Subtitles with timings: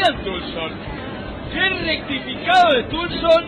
[0.00, 0.72] Tulson?
[1.52, 3.44] ¡Qué rectificado de Tulson!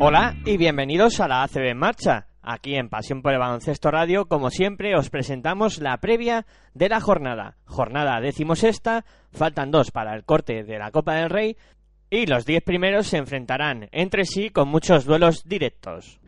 [0.00, 2.26] Hola y bienvenidos a la ACB en marcha.
[2.42, 7.00] Aquí en Pasión por el Baloncesto Radio, como siempre, os presentamos la previa de la
[7.00, 7.54] jornada.
[7.66, 11.56] Jornada decimosexta, faltan dos para el corte de la Copa del Rey
[12.10, 16.18] y los diez primeros se enfrentarán entre sí con muchos duelos directos.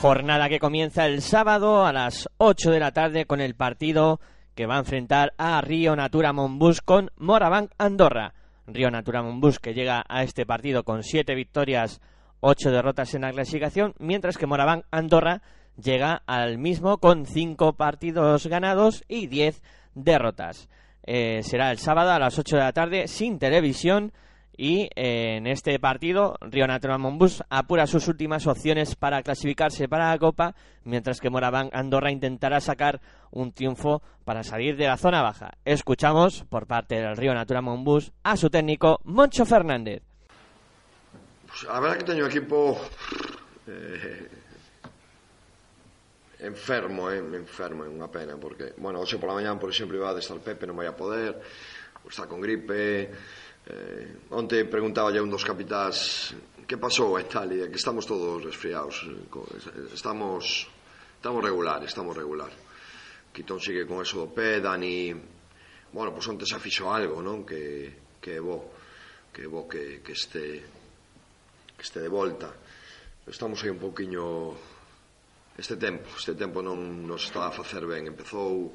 [0.00, 4.20] Jornada que comienza el sábado a las 8 de la tarde con el partido
[4.54, 8.32] que va a enfrentar a Río Natura Monbus con Morabanc Andorra.
[8.68, 12.00] Río Natura Monbus que llega a este partido con 7 victorias,
[12.38, 15.42] 8 derrotas en la clasificación, mientras que Morabanc Andorra
[15.76, 19.60] llega al mismo con 5 partidos ganados y 10
[19.96, 20.68] derrotas.
[21.02, 24.12] Eh, será el sábado a las 8 de la tarde sin televisión
[24.58, 30.10] y eh, en este partido Río Natura Monbus apura sus últimas opciones para clasificarse para
[30.10, 35.22] la Copa, mientras que Moraván Andorra intentará sacar un triunfo para salir de la zona
[35.22, 35.52] baja.
[35.64, 40.02] Escuchamos por parte del Río Natura Monbus a su técnico Moncho Fernández.
[41.46, 42.76] Pues a verdad que teño o equipo
[43.68, 44.28] eh,
[46.40, 50.18] enfermo, eh, enfermo, é unha pena porque, bueno, hoxe pola mañán, por exemplo, iba a
[50.18, 51.38] estar Pepe, non vai a poder
[52.08, 53.10] está con gripe
[53.68, 56.32] Eh, onte preguntaba a un dos capitás
[56.64, 60.64] que pasou a Italia, que estamos todos resfriados, eh, eh, estamos
[61.20, 62.48] estamos regular, estamos regular.
[63.28, 65.12] Quitón sigue con eso do pé, Dani,
[65.92, 67.44] bueno, pois pues onte se fixo algo, non?
[67.44, 67.92] Que
[68.24, 68.72] que é bo,
[69.36, 70.64] que é bo que, que este
[71.76, 72.48] que este de volta.
[73.28, 74.56] Estamos aí un pouquiño
[75.60, 78.72] este tempo, este tempo non nos está a facer ben, empezou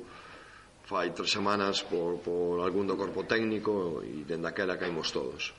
[0.83, 5.55] fai tres semanas por, por algún do corpo técnico e dende aquela caímos todos.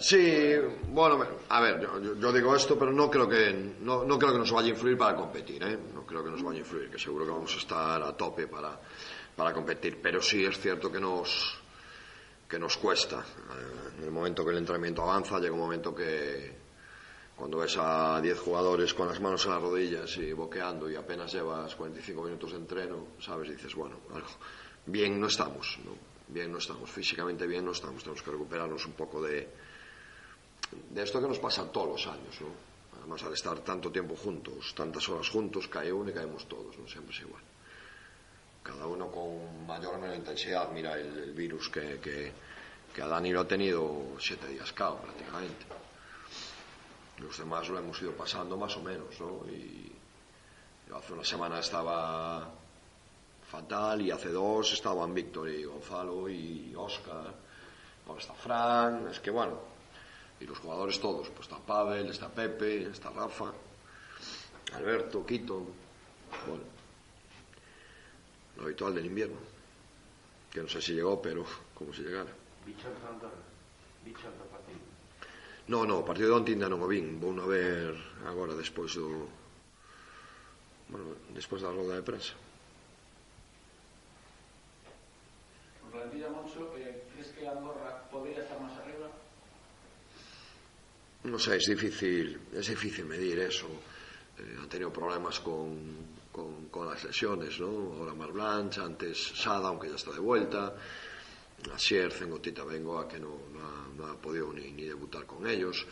[0.00, 0.56] Sí,
[0.88, 4.38] bueno, a ver, yo, yo digo esto, pero no creo que no, no creo que
[4.38, 5.78] nos vaya a influir para competir, ¿eh?
[5.94, 8.46] No creo que nos vaya a influir, que seguro que vamos a estar a tope
[8.46, 8.80] para,
[9.36, 11.59] para competir, pero sí es cierto que nos
[12.50, 13.20] que nos cuesta.
[13.20, 16.58] Eh, En el momento que el entrenamiento avanza, llega un momento que
[17.36, 21.32] cuando ves a 10 jugadores con las manos en las rodillas y boqueando y apenas
[21.32, 24.28] llevas 45 minutos de entreno, sabes, dices, bueno, algo
[24.86, 25.92] bien no estamos, ¿no?
[26.28, 29.48] Bien no estamos, físicamente bien no estamos, tenemos que recuperarnos un poco de,
[30.90, 32.48] de esto que nos pasa todos los años, ¿no?
[32.98, 36.86] Además, al estar tanto tiempo juntos, tantas horas juntos, cae uno y caemos todos, ¿no?
[36.88, 37.42] Siempre es igual.
[38.70, 40.70] Cada uno con mayor o menor intensidad.
[40.70, 45.66] Mira el, virus que, que, a Dani lo ha tenido siete días cao, prácticamente.
[47.18, 49.42] Los demás lo hemos ido pasando más o menos, ¿no?
[49.50, 49.90] Y
[50.94, 52.48] hace una semana estaba
[53.50, 57.34] fatal y hace dos estaban Víctor y Gonzalo y Oscar.
[58.06, 59.58] Ahora está Fran, es que bueno,
[60.38, 63.52] y los jugadores todos, pues está Pavel, está Pepe, está Rafa,
[64.74, 65.66] Alberto, Quito,
[66.46, 66.79] bueno,
[68.60, 69.38] lo habitual del invierno,
[70.52, 71.44] que no sé si llegó, pero
[71.74, 72.30] como si llegara.
[75.68, 77.94] No, no, o partido de onte ainda non o vin, vou a ver
[78.26, 79.30] agora despois do
[80.90, 82.34] bueno, despois da roda de prensa.
[85.90, 89.06] Plantilla Moncho, eh, crees que Andorra podría estar máis arriba?
[91.30, 93.70] Non sei, é difícil, é difícil medir eso.
[94.40, 96.10] Eh, han tenido problemas con,
[96.70, 97.94] con, las lesiones, ¿no?
[97.98, 100.74] Ahora Mar Blanche, antes Sada, aunque ya está de vuelta.
[101.74, 103.36] Asier, Cengotita Bengoa, que no,
[103.96, 105.86] no, ha, podido ni, ni debutar con ellos.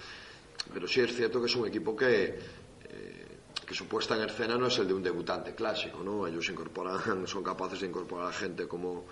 [0.72, 3.26] Pero sí es cierto que es un equipo que, eh,
[3.66, 6.26] que su puesta en escena no es el de un debutante clásico, ¿no?
[6.26, 9.04] Ellos incorporan, son capaces de incorporar a gente como,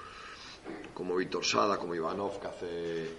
[0.94, 3.10] como Víctor Sada, como Ivanov, que hace,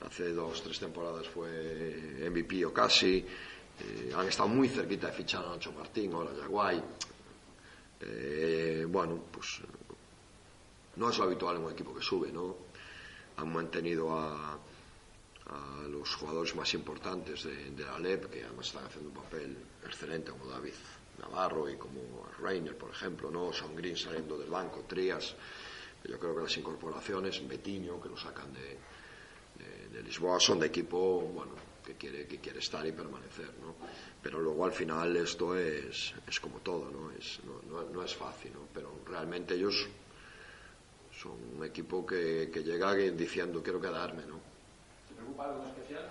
[0.00, 3.24] hace dos, tres temporadas fue MVP o casi,
[3.80, 6.82] Eh, han estado muy cerquita de fichar a Nacho Martín, ahora Yaguay.
[8.00, 9.60] Eh, bueno, pues
[10.96, 12.56] no es lo habitual en un equipo que sube, ¿no?
[13.36, 19.10] Han mantenido a, a los jugadores más importantes de, la LEP, que además están haciendo
[19.10, 20.74] un papel excelente, como David
[21.18, 23.52] Navarro y como Reiner, por ejemplo, ¿no?
[23.52, 25.34] Sean Green saliendo del banco, Trías.
[26.04, 28.78] Yo creo que las incorporaciones, Betiño, que lo sacan de,
[29.92, 31.52] de Lisboa, son de equipo, bueno,
[31.92, 33.74] que quiere, que quiere estar y permanecer, ¿no?
[34.22, 37.10] Pero luego al final esto es, es como todo, ¿no?
[37.12, 38.60] Es, no, no, no es fácil, ¿no?
[38.72, 39.88] Pero realmente ellos
[41.20, 44.38] son un equipo que, que llega diciendo quiero quedarme, ¿no?
[45.08, 46.04] ¿Se preocupa algo especial?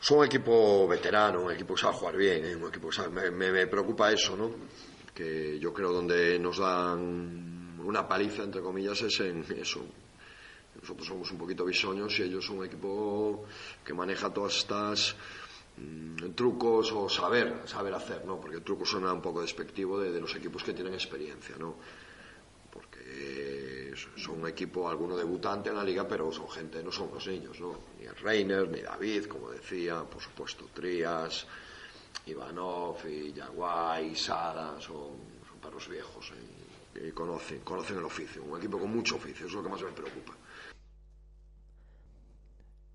[0.00, 2.54] Son un equipo veterano, un equipo que sabe jugar bien, ¿eh?
[2.56, 4.50] un equipo que sabe- me, me- me preocupa eso, ¿no?
[5.14, 9.84] Que yo creo donde nos dan una paliza, entre comillas, es en eso.
[10.88, 13.44] Nosotros somos un poquito bisoños y ellos son un equipo
[13.84, 15.14] que maneja todas estas
[15.76, 18.40] mm, trucos o saber, saber hacer, ¿no?
[18.40, 21.76] Porque el truco suena un poco despectivo de, los equipos que tienen experiencia, ¿no?
[22.72, 27.26] porque son un equipo, alguno debutante en la liga, pero son gente, no son los
[27.26, 27.76] niños, ¿no?
[27.98, 31.46] Ni el Reiner, ni David, como decía, por supuesto, Trías,
[32.26, 35.16] Ivanov y Yaguay, Sara, son,
[35.48, 37.08] son perros viejos ¿eh?
[37.08, 39.92] y conocen, conocen el oficio, un equipo con mucho oficio, es lo que más me
[39.92, 40.34] preocupa.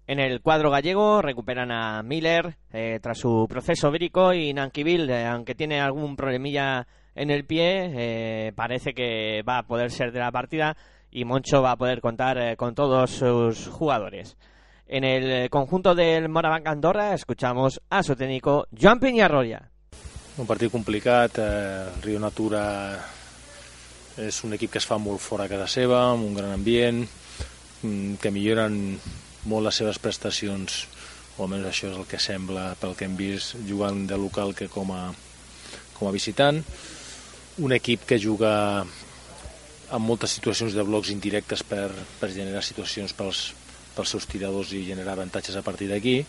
[0.06, 5.26] En el cuadro gallego recuperan a Miller eh, tras su proceso vírico y Nanquivil, eh,
[5.26, 6.86] aunque tiene algún problemilla
[7.16, 10.76] en el pie, eh, parece que va a poder ser de la partida
[11.10, 14.36] y Moncho va a poder contar eh, con todos sus jugadores.
[14.88, 19.70] En el conjunto del Morabanc Andorra escuchamos a su técnico Joan Peñarroya.
[20.36, 22.98] Un partit complicat, eh, Rio Natura
[24.18, 27.04] és un equip que es fa molt fora a casa seva, amb un gran ambient,
[27.82, 28.98] mm, que milloren
[29.50, 30.84] molt les seves prestacions,
[31.38, 34.70] o almenys això és el que sembla pel que hem vist jugant de local que
[34.72, 35.08] com a,
[35.98, 36.62] com a visitant.
[37.64, 38.54] Un equip que juga
[39.94, 43.52] amb moltes situacions de blocs indirectes per, per generar situacions pels,
[43.94, 46.22] pels seus tiradors i generar avantatges a partir d'aquí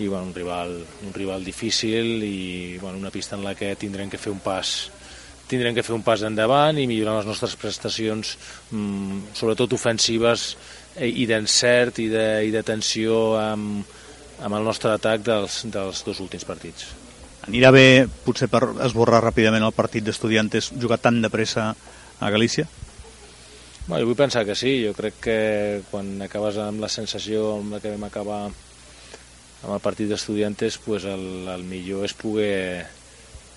[0.00, 0.72] i bueno, un rival,
[1.04, 4.90] un rival difícil i bueno, una pista en la que tindrem que fer un pas
[5.50, 8.36] tindrem que fer un pas endavant i millorar les nostres prestacions
[8.70, 10.54] mm, sobretot ofensives
[10.98, 13.86] i d'encert i, de, i de tensió amb,
[14.42, 16.90] amb el nostre atac dels, dels dos últims partits.
[17.48, 21.70] Anirà bé, potser per esborrar ràpidament el partit d'estudiantes, jugar tan de pressa
[22.20, 22.66] a Galícia?
[23.86, 25.38] Bueno, jo vull pensar que sí, jo crec que
[25.90, 31.04] quan acabes amb la sensació amb la que vam acabar amb el partit d'estudiantes pues
[31.08, 32.86] el, el millor és poder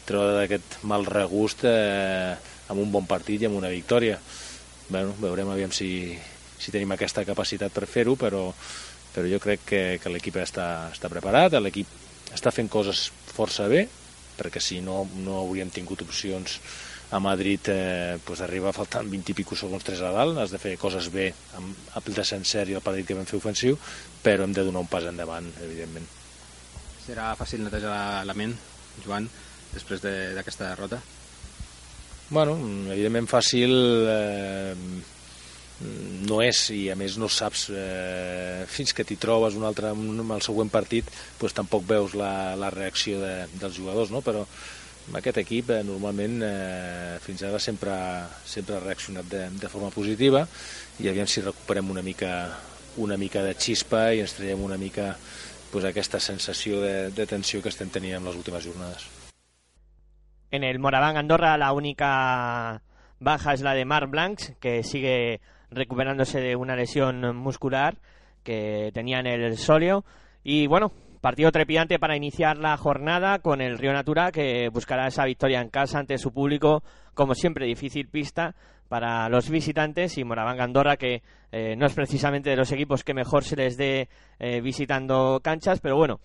[0.08, 2.34] treure d'aquest mal regust eh,
[2.72, 4.18] amb un bon partit i amb una victòria
[4.90, 6.18] bueno, veurem aviam si,
[6.63, 8.45] si tenim aquesta capacitat per fer-ho però,
[9.13, 13.83] però jo crec que, que l'equip està, està preparat l'equip està fent coses força bé
[14.39, 16.57] perquè si no, no hauríem tingut opcions
[17.13, 20.57] a Madrid eh, pues arriba faltant 20 i pico segons 3 a dalt, has de
[20.57, 21.27] fer coses bé
[21.60, 23.77] amb el de sencer i el partit que vam fer ofensiu,
[24.24, 26.07] però hem de donar un pas endavant, evidentment.
[27.06, 28.56] Serà fàcil netejar la, ment,
[29.06, 29.27] Joan,
[29.75, 31.01] després de- d'aquesta de, derrota?
[32.33, 32.56] Bueno,
[32.89, 33.75] evidentment fàcil
[34.10, 34.74] eh,
[36.28, 40.31] no és i a més no saps eh, fins que t'hi trobes un altre amb
[40.36, 41.10] el següent partit
[41.40, 44.24] doncs tampoc veus la, la reacció de, dels jugadors no?
[44.25, 44.46] però
[45.12, 47.96] aquest equip eh, normalment eh, fins ara sempre,
[48.46, 50.46] sempre ha reaccionat de, de forma positiva
[51.03, 52.32] i aviam si recuperem una mica,
[53.03, 55.12] una mica de xispa i ens traiem una mica
[55.72, 59.10] pues, aquesta sensació de, de tensió que estem tenint en les últimes jornades.
[60.53, 62.84] En el Moraván Andorra la única
[63.20, 65.42] baja es la de Marc Blancs, que sigue
[65.75, 67.98] recuperándose de una lesión muscular
[68.44, 70.06] que tenía en el sóleo.
[70.44, 75.25] Y bueno, partido trepidante para iniciar la jornada con el Río Natura, que buscará esa
[75.25, 76.84] victoria en casa ante su público.
[77.13, 78.56] Como siempre, difícil pista
[78.89, 83.13] para los visitantes y Moraván Andorra, que eh, no es precisamente de los equipos que
[83.13, 86.20] mejor se les dé eh, visitando canchas, pero bueno,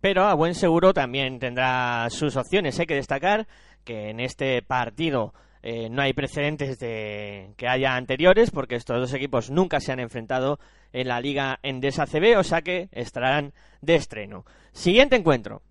[0.00, 2.78] pero a buen seguro también tendrá sus opciones.
[2.78, 3.48] Hay que destacar
[3.84, 9.12] que en este partido eh, no hay precedentes de que haya anteriores, porque estos dos
[9.14, 10.58] equipos nunca se han enfrentado
[10.92, 14.44] en la Liga Endesa CB, o sea que estarán de estreno.
[14.72, 15.62] Siguiente encuentro.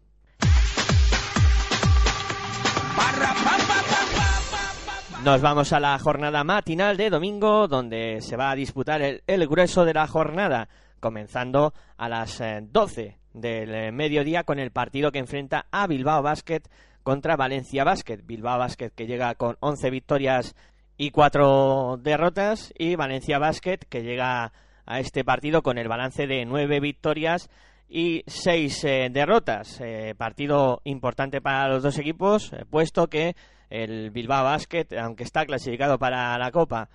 [5.24, 9.48] Nos vamos a la jornada matinal de domingo, donde se va a disputar el, el
[9.48, 15.12] grueso de la jornada, comenzando a las eh, 12 del eh, mediodía con el partido
[15.12, 16.62] que enfrenta a Bilbao Basket
[17.08, 18.20] contra Valencia Basket.
[18.22, 20.58] Bilbao Basket que llega con 11 victorias
[20.98, 24.52] y 4 derrotas y Valencia Basket que llega
[24.86, 27.50] a este partido con el balance de 9 victorias
[27.88, 29.80] y seis eh, derrotas.
[29.80, 33.38] Eh, partido importante para los dos equipos, eh, puesto que
[33.70, 36.90] el Bilbao Basket, aunque está clasificado para la Copa,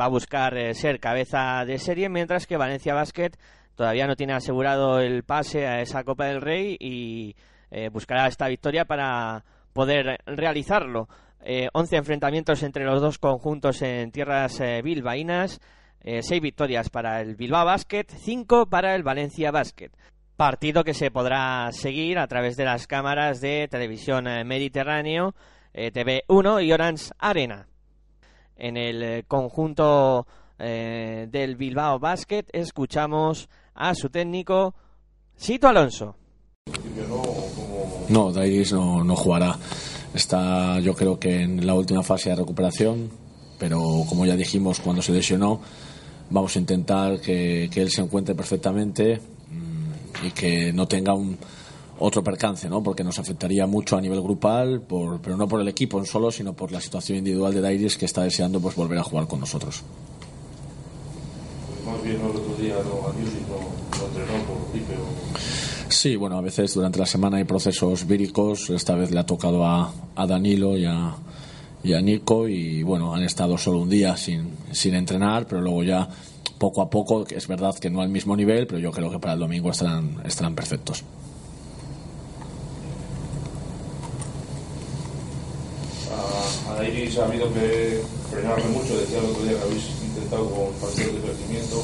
[0.00, 3.32] va a buscar ser cabeza de serie, mientras que Valencia Basket
[3.74, 7.34] todavía no tiene asegurado el pase a esa Copa del Rey y
[7.92, 9.44] buscará esta victoria para
[9.76, 11.08] poder realizarlo.
[11.40, 15.60] Eh, 11 enfrentamientos entre los dos conjuntos en tierras eh, bilbaínas,
[16.00, 19.90] eh, seis victorias para el Bilbao Basket, cinco para el Valencia Basket.
[20.36, 25.34] Partido que se podrá seguir a través de las cámaras de televisión eh, Mediterráneo,
[25.72, 27.68] eh, TV1 y Orange Arena.
[28.56, 30.26] En el eh, conjunto
[30.58, 34.74] del Bilbao Basket escuchamos a su técnico
[35.34, 36.16] Sito Alonso.
[38.08, 39.58] No, Dairis no, no jugará.
[40.14, 43.10] Está, yo creo que en la última fase de recuperación,
[43.58, 45.60] pero como ya dijimos cuando se lesionó,
[46.30, 51.36] vamos a intentar que, que él se encuentre perfectamente mm, y que no tenga un
[51.98, 52.82] otro percance, ¿no?
[52.82, 56.30] Porque nos afectaría mucho a nivel grupal, por, pero no por el equipo en solo,
[56.30, 59.40] sino por la situación individual de Dairis que está deseando pues volver a jugar con
[59.40, 59.82] nosotros.
[61.84, 65.65] Más bien el otro día no a no, entrenó por gripe o...
[65.88, 68.70] Sí, bueno, a veces durante la semana hay procesos víricos.
[68.70, 71.14] Esta vez le ha tocado a, a Danilo y a,
[71.82, 75.84] y a Nico y bueno, han estado solo un día sin, sin entrenar, pero luego
[75.84, 76.08] ya
[76.58, 79.34] poco a poco, es verdad que no al mismo nivel, pero yo creo que para
[79.34, 81.04] el domingo estarán, estarán perfectos.
[86.68, 88.00] A, Dairis ha habido que
[88.30, 91.82] frenarle mucho, decía el otro día que habéis intentado con partidos de crecimiento,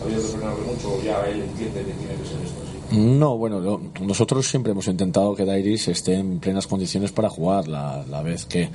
[0.00, 2.67] ha habido que frenarle mucho, ya él entiende que tiene que ser esto.
[2.92, 7.68] No, bueno, lo- nosotros siempre hemos intentado que Dairis esté en plenas condiciones para jugar.
[7.68, 8.70] La, vez que,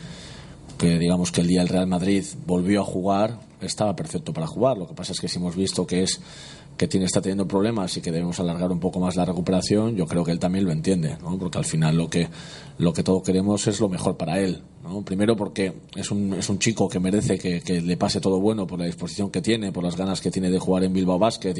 [0.77, 4.77] que, digamos, que el día el Real Madrid volvió a jugar, estaba perfecto para jugar.
[4.77, 6.19] Lo que pasa es que si hemos visto que es
[6.77, 10.07] que tiene está teniendo problemas y que debemos alargar un poco más la recuperación, yo
[10.07, 11.37] creo que él también lo entiende, ¿no?
[11.37, 12.27] Porque al final lo que
[12.79, 15.01] lo que todos queremos es lo mejor para él, ¿no?
[15.03, 18.79] Primero porque es un, es un chico que merece que, le pase todo bueno por
[18.79, 21.55] la disposición que tiene, por las ganas que tiene de jugar en Bilbao Basket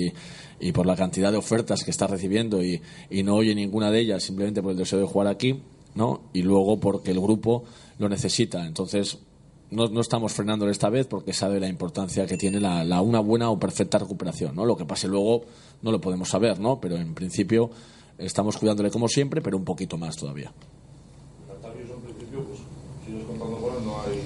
[0.60, 4.00] y, por la cantidad de ofertas que está recibiendo y, y no oye ninguna de
[4.02, 5.62] ellas simplemente por el deseo de jugar aquí,
[5.96, 6.22] ¿no?
[6.34, 7.64] Y luego porque el grupo
[8.00, 8.66] lo necesita.
[8.66, 9.20] Entonces,
[9.74, 13.20] no, no estamos frenándole esta vez porque sabe la importancia que tiene la, la una
[13.20, 14.66] buena o perfecta recuperación, ¿no?
[14.66, 15.46] Lo que pase luego
[15.82, 16.80] no lo podemos saber, ¿no?
[16.80, 17.72] Pero en principio
[18.18, 20.52] estamos cuidándole como siempre, pero un poquito más todavía.
[21.48, 22.60] Latavius en principio, pues
[23.06, 24.23] sigues contando con él, no hay, no hay más novedades.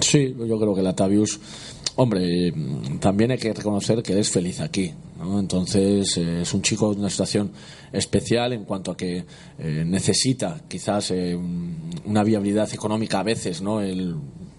[0.00, 1.40] Sí, yo creo que Latavius,
[1.96, 5.38] hombre, mm, también hay que reconocer que él es feliz aquí, ¿no?
[5.40, 7.50] Entonces eh, es un chico de una situación
[7.92, 9.24] especial en cuanto a que
[9.58, 13.80] eh, necesita quizás eh, un- una viabilidad económica a veces, ¿no?
[13.80, 14.14] Él,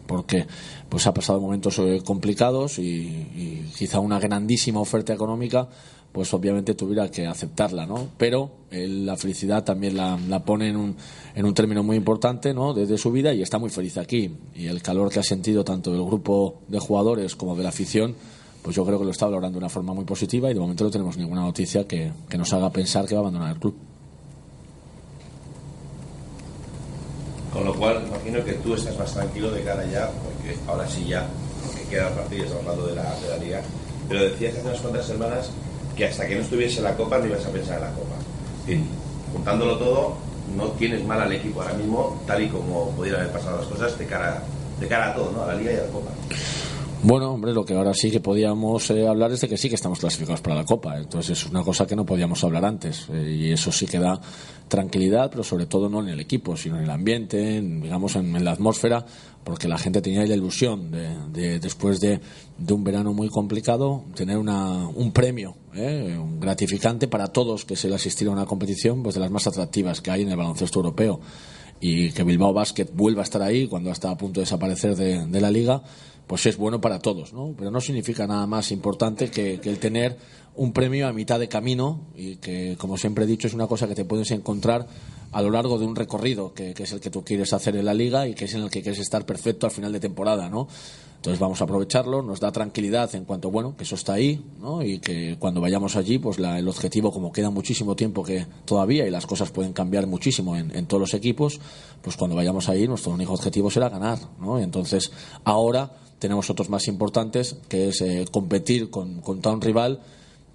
[0.07, 0.45] porque
[0.89, 5.69] pues ha pasado momentos eh, complicados y quizá una grandísima oferta económica
[6.11, 8.09] pues obviamente tuviera que aceptarla, ¿no?
[8.17, 10.95] Pero la felicidad también la, pone en un,
[11.35, 12.73] en un término muy importante, ¿no?
[12.73, 14.35] Desde su vida y está muy feliz aquí.
[14.55, 18.15] Y el calor que ha sentido tanto del grupo de jugadores como de la afición,
[18.61, 20.83] pues yo creo que lo está valorando de una forma muy positiva y de momento
[20.83, 23.75] no tenemos ninguna noticia que, que nos haga pensar que va a abandonar el club.
[27.53, 31.05] Con lo cual, imagino que tú estás más tranquilo de cara ya, porque ahora sí
[31.05, 31.27] ya,
[31.65, 33.61] porque queda el partido, estamos hablando de la, de la liga.
[34.07, 35.51] Pero decías hace unas cuantas semanas
[36.01, 38.15] que hasta que no estuviese la Copa no ibas a pensar en la Copa.
[38.67, 38.79] Y
[39.31, 40.17] juntándolo todo,
[40.57, 43.99] no tienes mal al equipo ahora mismo, tal y como pudieran haber pasado las cosas,
[43.99, 44.41] de cara,
[44.79, 45.43] de cara a todo, ¿no?
[45.43, 46.09] A la liga y a la Copa.
[47.03, 49.75] Bueno, hombre, lo que ahora sí que podíamos eh, hablar es de que sí que
[49.75, 50.99] estamos clasificados para la Copa.
[50.99, 53.07] Entonces es una cosa que no podíamos hablar antes.
[53.11, 54.21] eh, y eso sí que da
[54.67, 58.43] tranquilidad, pero sobre todo no en el equipo, sino en el ambiente, en, digamos, en,
[58.45, 59.03] la atmósfera,
[59.43, 62.21] porque la gente tenía la ilusión de, de, después de,
[62.59, 67.75] de un verano muy complicado, tener una, un premio eh, un gratificante para todos que
[67.75, 70.37] se le asistiera a una competición pues de las más atractivas que hay en el
[70.37, 71.19] baloncesto europeo
[71.79, 75.25] y que Bilbao Basket vuelva a estar ahí cuando está a punto de desaparecer de,
[75.25, 75.81] de la liga,
[76.31, 77.53] pues es bueno para todos, ¿no?
[77.57, 80.15] Pero no significa nada más importante que, el tener
[80.55, 83.85] un premio a mitad de camino y que, como siempre he dicho, es una cosa
[83.85, 84.87] que te puedes encontrar
[85.33, 87.83] a lo largo de un recorrido que, que es el que tú quieres hacer en
[87.83, 90.47] la liga y que es en el que quieres estar perfecto al final de temporada,
[90.49, 90.69] ¿no?
[91.17, 94.81] Entonces vamos a aprovecharlo, nos da tranquilidad en cuanto, bueno, que eso está ahí, ¿no?
[94.83, 99.05] Y que cuando vayamos allí, pues la- el objetivo, como queda muchísimo tiempo que todavía
[99.05, 101.59] y las cosas pueden cambiar muchísimo en, en todos los equipos,
[102.01, 104.59] pues cuando vayamos ahí, nuestro único objetivo será ganar, ¿no?
[104.61, 105.11] Y entonces
[105.43, 110.01] ahora tenemos otros más importantes, que es eh, competir con, contra rival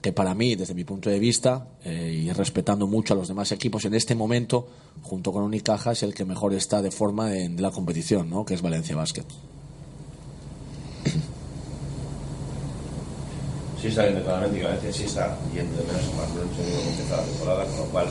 [0.00, 3.50] que para mí, desde mi punto de vista, eh, y respetando mucho a los demás
[3.50, 4.68] equipos, en este momento,
[5.02, 8.44] junto con Unicaja, es el que mejor está de forma de la competición, ¿no?
[8.44, 9.24] que es Valencia Basket.
[13.82, 17.16] Sí, está viendo claramente que Valencia sí está yendo de menos a más cómo empieza
[17.16, 18.06] la temporada, con lo cual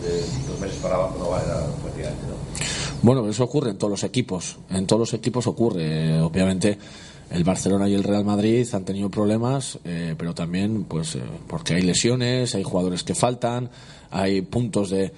[0.00, 2.75] de dos meses para abajo no vale nada prácticamente, ¿no?
[3.06, 4.56] Bueno, eso ocurre en todos los equipos.
[4.68, 6.20] En todos los equipos ocurre.
[6.20, 6.76] Obviamente,
[7.30, 11.74] el Barcelona y el Real Madrid han tenido problemas, eh, pero también, pues, eh, porque
[11.74, 13.70] hay lesiones, hay jugadores que faltan,
[14.10, 15.12] hay puntos de,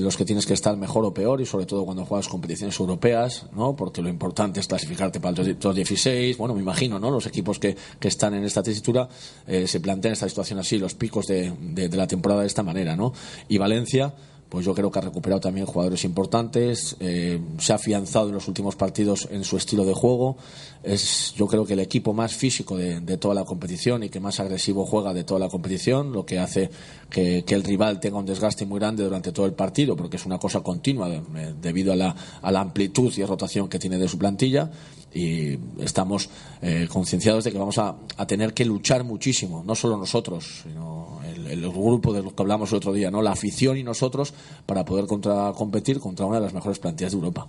[0.00, 3.46] los que tienes que estar mejor o peor, y sobre todo cuando juegas competiciones europeas,
[3.54, 3.76] ¿no?
[3.76, 6.36] Porque lo importante es clasificarte para el 2016.
[6.36, 7.12] Bueno, me imagino, ¿no?
[7.12, 9.08] Los equipos que, que están en esta tesitura
[9.46, 12.64] eh, se plantean esta situación así, los picos de, de, de la temporada de esta
[12.64, 13.12] manera, ¿no?
[13.48, 14.12] Y Valencia
[14.50, 18.48] pues yo creo que ha recuperado también jugadores importantes, eh, se ha afianzado en los
[18.48, 20.36] últimos partidos en su estilo de juego,
[20.82, 24.40] es yo creo que el equipo más físico de, toda la competición y que más
[24.40, 26.68] agresivo juega de toda la competición, lo que hace
[27.08, 30.38] que, el rival tenga un desgaste muy grande durante todo el partido, porque es una
[30.38, 34.18] cosa continua de- debido a la, a la amplitud y rotación que tiene de su
[34.18, 34.70] plantilla.
[35.12, 36.30] Y estamos
[36.62, 41.19] eh, concienciados de que vamos a, a tener que luchar muchísimo, no solo nosotros, sino
[41.52, 44.34] el, grupo de los que hablamos el otro día, no la afición y nosotros
[44.66, 47.46] para poder contra, competir contra una de las mejores plantillas de Europa.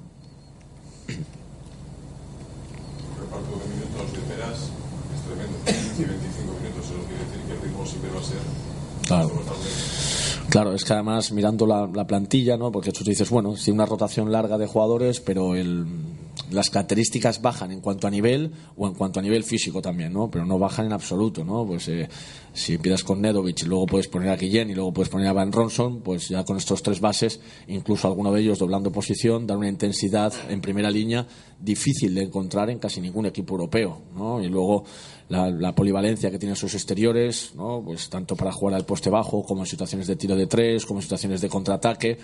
[3.20, 4.70] reparto de minutos de peras
[5.14, 5.58] es tremendo.
[5.66, 8.38] 15 y 25 minutos, eso quiere decir que el ritmo siempre va a ser
[9.08, 9.32] Claro.
[10.50, 12.72] Claro, es que además mirando la, la plantilla, ¿no?
[12.72, 15.86] Porque tú dices, bueno, sí una rotación larga de jugadores, pero el,
[16.52, 20.30] las características bajan en cuanto a nivel o en cuanto a nivel físico también, ¿no?
[20.30, 21.66] Pero no bajan en absoluto, ¿no?
[21.66, 22.08] Pues eh,
[22.54, 25.34] si empiezas con Nedovic y luego puedes poner a Guillén y luego puedes poner a
[25.34, 29.60] Van Ronson, pues ya con estos tres bases, incluso alguno de ellos doblando posición, dan
[29.60, 31.26] una intensidad en primera línea
[31.60, 34.42] difícil de encontrar en casi ningún equipo europeo, ¿no?
[34.44, 34.84] Y luego
[35.30, 37.82] la, la polivalencia que tienen sus exteriores, ¿no?
[37.86, 41.00] Pues tanto para jugar al poste bajo como en situaciones de tiro de tres, como
[41.00, 42.18] en situaciones de contraataque,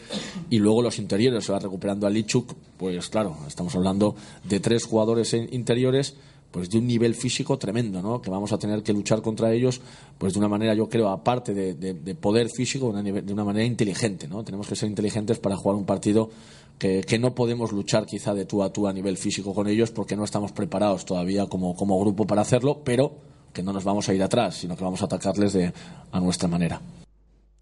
[0.50, 4.84] y luego los interiores se va recuperando a Lichuk, pues claro, estamos hablando de tres
[4.86, 6.16] jugadores interiores
[6.58, 8.20] pues de un nivel físico tremendo, ¿no?
[8.20, 9.80] Que vamos a tener que luchar contra ellos,
[10.18, 13.64] pues de una manera, yo creo, aparte de, de- de poder físico, de una, manera
[13.64, 14.44] inteligente, ¿no?
[14.44, 16.32] Tenemos que ser inteligentes para jugar un partido
[16.80, 20.16] que, no podemos luchar quizá de tú a tú a nivel físico con ellos porque
[20.16, 23.18] no estamos preparados todavía como, como grupo para hacerlo, pero
[23.54, 25.72] que no nos vamos a ir atrás, sino que vamos a atacarles de,
[26.12, 26.82] a nuestra manera.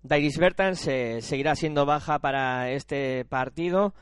[0.03, 3.93] Dairis Bertans eh, seguirá siendo baja para este partido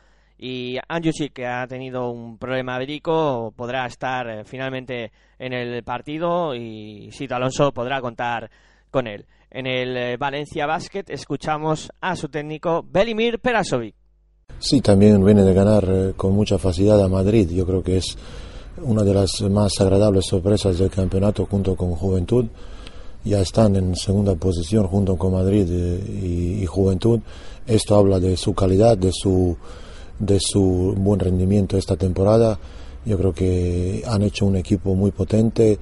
[0.45, 6.53] y Anjusic, que ha tenido un problema médico, podrá estar eh, finalmente en el partido
[6.53, 8.51] y Sito Alonso podrá contar
[8.91, 9.25] con él.
[9.49, 13.95] En el eh, Valencia Basket escuchamos a su técnico Belimir Perasovic.
[14.59, 17.49] Sí, también viene de ganar eh, con mucha facilidad a Madrid.
[17.49, 18.17] Yo creo que es
[18.81, 22.47] una de las más agradables sorpresas del campeonato junto con Juventud.
[23.23, 27.21] Ya están en segunda posición junto con Madrid y, y Juventud.
[27.65, 29.55] Esto habla de su calidad, de su,
[30.19, 32.59] de su buen rendimiento esta temporada.
[33.05, 35.77] Yo creo que han hecho un equipo muy potente,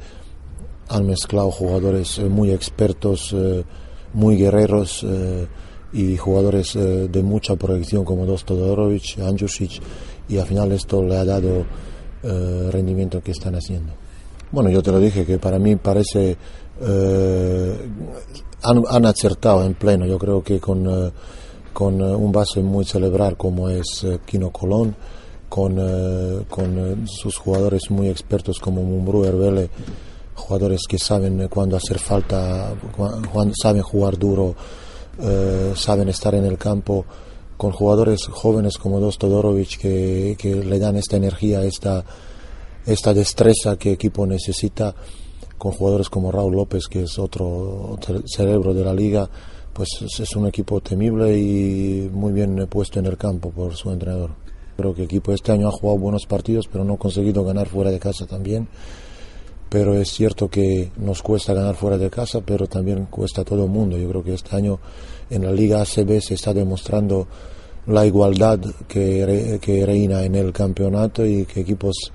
[0.89, 3.63] han mezclado jugadores eh, muy expertos, eh,
[4.13, 5.47] muy guerreros eh,
[5.93, 9.81] y jugadores de mucha proyección como Dos Todorovic, Anjusic
[10.29, 11.65] y al final esto le ha dado
[12.71, 13.91] rendimiento que están haciendo.
[14.51, 16.37] Bueno, yo te lo dije que para mí parece
[18.63, 20.05] han, han acertado en pleno.
[20.05, 21.11] Yo creo que con,
[21.73, 24.95] con eh, un base muy celebrar como es eh, Kino Colón,
[25.49, 29.69] con, eh, con eh, sus jugadores muy expertos como Mumbrú, Vele,
[30.35, 32.73] jugadores que saben eh, cuándo hacer falta,
[33.61, 34.55] saben jugar duro,
[35.19, 37.05] eh, saben estar en el campo,
[37.57, 42.03] con jugadores jóvenes como Dos Todorovic que, que le dan esta energía, esta,
[42.85, 44.95] esta destreza que equipo necesita,
[45.57, 49.29] con jugadores como Raúl López, que es otro cere- cerebro de la liga,
[49.73, 54.31] pues es, un equipo temible y muy bien puesto en el campo por su entrenador.
[54.77, 57.67] Creo que el equipo este año ha jugado buenos partidos, pero no ha conseguido ganar
[57.67, 58.67] fuera de casa también.
[59.69, 63.63] Pero es cierto que nos cuesta ganar fuera de casa, pero también cuesta a todo
[63.63, 63.97] el mundo.
[63.97, 64.79] Yo creo que este año
[65.29, 67.27] en la Liga ACB se está demostrando
[67.87, 72.11] la igualdad que, que reina en el campeonato y que equipos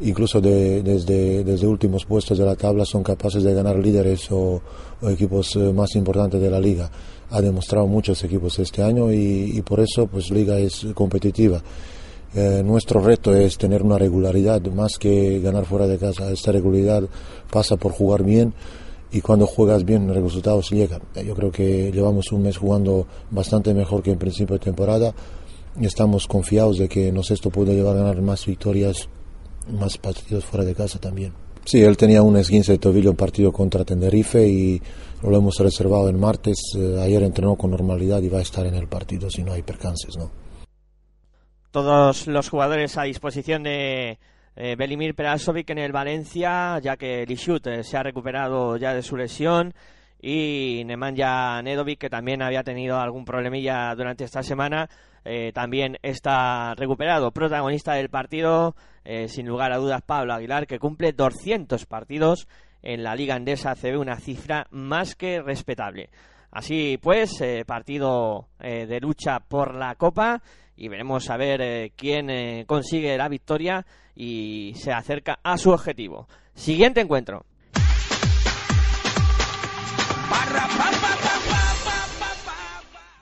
[0.00, 4.60] incluso de- desde, últimos puestos de la tabla son capaces de ganar líderes o,
[5.02, 6.90] equipos eh, más importantes de la liga.
[7.30, 11.62] Ha demostrado muchos equipos este año y, por eso pues liga es competitiva.
[12.34, 16.30] Eh, nuestro reto es tener una regularidad más que ganar fuera de casa.
[16.30, 17.02] Esta regularidad
[17.50, 18.52] pasa por jugar bien
[19.12, 21.02] y cuando juegas bien los resultados llegan.
[21.14, 25.14] Eh, Yo creo que llevamos un mes jugando bastante mejor que en principio de temporada
[25.80, 29.08] estamos confiados de que nos esto puede llevar a ganar más victorias,
[29.68, 31.32] más partidos fuera de casa también.
[31.64, 34.80] Sí, él tenía un esguince de tobillo en partido contra Tenerife y
[35.22, 36.58] lo hemos reservado en martes.
[36.76, 39.62] Eh, ayer entrenó con normalidad y va a estar en el partido si no hay
[39.62, 40.30] percances, ¿no?
[41.70, 44.18] Todos los jugadores a disposición de
[44.56, 49.02] eh, Belimir Perasovic en el Valencia, ya que Lishut eh, se ha recuperado ya de
[49.02, 49.72] su lesión
[50.20, 54.88] y Nemanja Nedovic, que también había tenido algún problemilla durante esta semana,
[55.24, 57.30] eh, también está recuperado.
[57.32, 62.48] Protagonista del partido, eh, sin lugar a dudas, Pablo Aguilar, que cumple 200 partidos
[62.82, 66.10] en la Liga Andesa CB, una cifra más que respetable.
[66.50, 70.42] Así pues, eh, partido de lucha por la Copa
[70.76, 76.26] y veremos a ver quién consigue la victoria y se acerca a su objetivo.
[76.54, 77.44] Siguiente encuentro.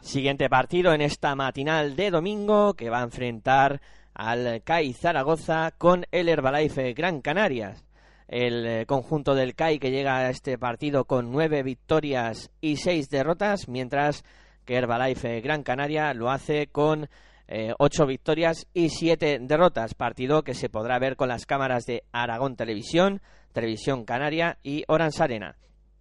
[0.08, 3.82] Siguiente partido en esta matinal de domingo que va a enfrentar
[4.14, 7.84] al CAI Zaragoza con el Herbalife Gran Canarias.
[8.26, 13.10] El eh, conjunto del CAI que llega a este partido con nueve victorias y seis
[13.10, 14.24] derrotas, mientras
[14.64, 17.10] que Herbalife Gran Canaria lo hace con
[17.46, 19.92] eh, ocho victorias y siete derrotas.
[19.92, 23.20] Partido que se podrá ver con las cámaras de Aragón Televisión,
[23.52, 25.58] Televisión Canaria y Orange Arena.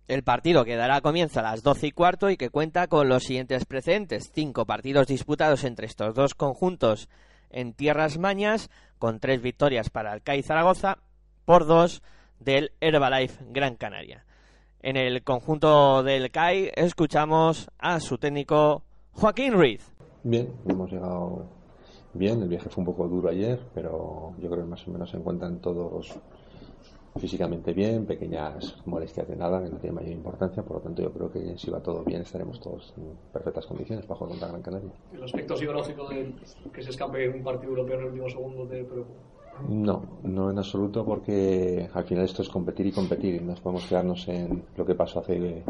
[0.08, 3.26] El partido que dará comienzo a las 12 y cuarto y que cuenta con los
[3.26, 4.32] siguientes precedentes.
[4.34, 7.10] Cinco partidos disputados entre estos dos conjuntos
[7.50, 11.00] en tierras mañas, con tres victorias para el CAI Zaragoza
[11.44, 12.02] por dos
[12.40, 14.26] del Herbalife Gran Canaria.
[14.82, 19.92] En el conjunto del CAI escuchamos a su técnico Joaquín Ruiz.
[20.24, 21.48] Bien, hemos llegado
[22.14, 22.42] bien.
[22.42, 25.18] El viaje fue un poco duro ayer, pero yo creo que más o menos se
[25.18, 26.18] encuentran todos
[27.20, 30.64] físicamente bien, pequeñas molestias de nada, que no tienen mayor importancia.
[30.64, 34.06] Por lo tanto, yo creo que si va todo bien, estaremos todos en perfectas condiciones
[34.06, 34.92] para jugar contra Gran Canaria.
[35.14, 36.34] ¿El aspecto psicológico de
[36.74, 39.20] que se escape un partido europeo en el último segundo te preocupa?
[39.70, 43.36] No, no en absoluto, porque al final esto es competir y competir.
[43.36, 45.64] Y no podemos quedarnos en lo que pasó hace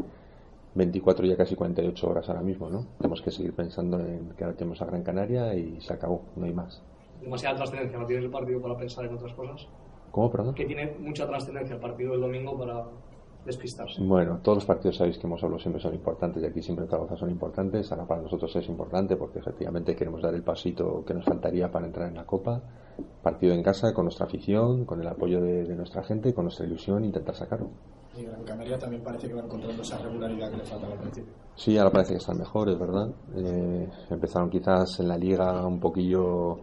[0.76, 2.86] 24 ya casi 48 horas ahora mismo, ¿no?
[2.98, 6.46] Tenemos que seguir pensando en que ahora tenemos a Gran Canaria y se acabó, no
[6.46, 6.84] hay más.
[7.22, 9.68] Demasiada trascendencia, ¿no tienes el partido para pensar en otras cosas?
[10.12, 10.56] ¿Cómo, perdón?
[10.56, 12.86] Que tiene mucha trascendencia el partido del domingo para
[13.46, 14.04] despistarse.
[14.04, 16.92] Bueno, todos los partidos sabéis que hemos hablado siempre son importantes y aquí siempre en
[16.92, 17.92] Zaragoza son importantes.
[17.92, 21.88] Ahora para nosotros es importante porque efectivamente queremos dar el pasito que nos faltaría para
[21.88, 22.62] entrar en la Copa.
[23.24, 26.66] Partido en casa con nuestra afición, con el apoyo de, de nuestra gente, con nuestra
[26.66, 27.70] ilusión, intentar sacarlo.
[28.18, 31.34] Y Gran Canaria también parece que va encontrando esa regularidad que le faltaba al principio.
[31.56, 33.10] Sí, ahora parece que están mejores, ¿verdad?
[33.36, 36.58] Eh, empezaron quizás en la liga un poquillo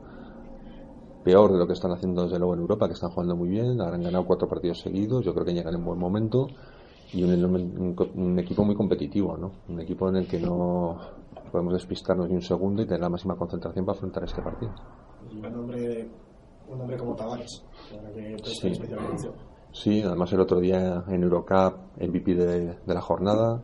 [1.24, 3.80] peor de lo que están haciendo desde luego en Europa, que están jugando muy bien,
[3.80, 6.46] han ganado cuatro partidos seguidos, yo creo que llegan en buen momento
[7.12, 9.52] y un, un, un equipo muy competitivo, ¿no?
[9.68, 10.98] Un equipo en el que no
[11.50, 14.72] podemos despistarnos ni un segundo y tener la máxima concentración para afrontar este partido.
[15.32, 16.08] Y un hombre,
[16.68, 17.64] un hombre como Tavares,
[18.14, 18.72] que Sí.
[19.72, 23.60] Sí, además el otro día en Eurocup, MVP de, de la jornada,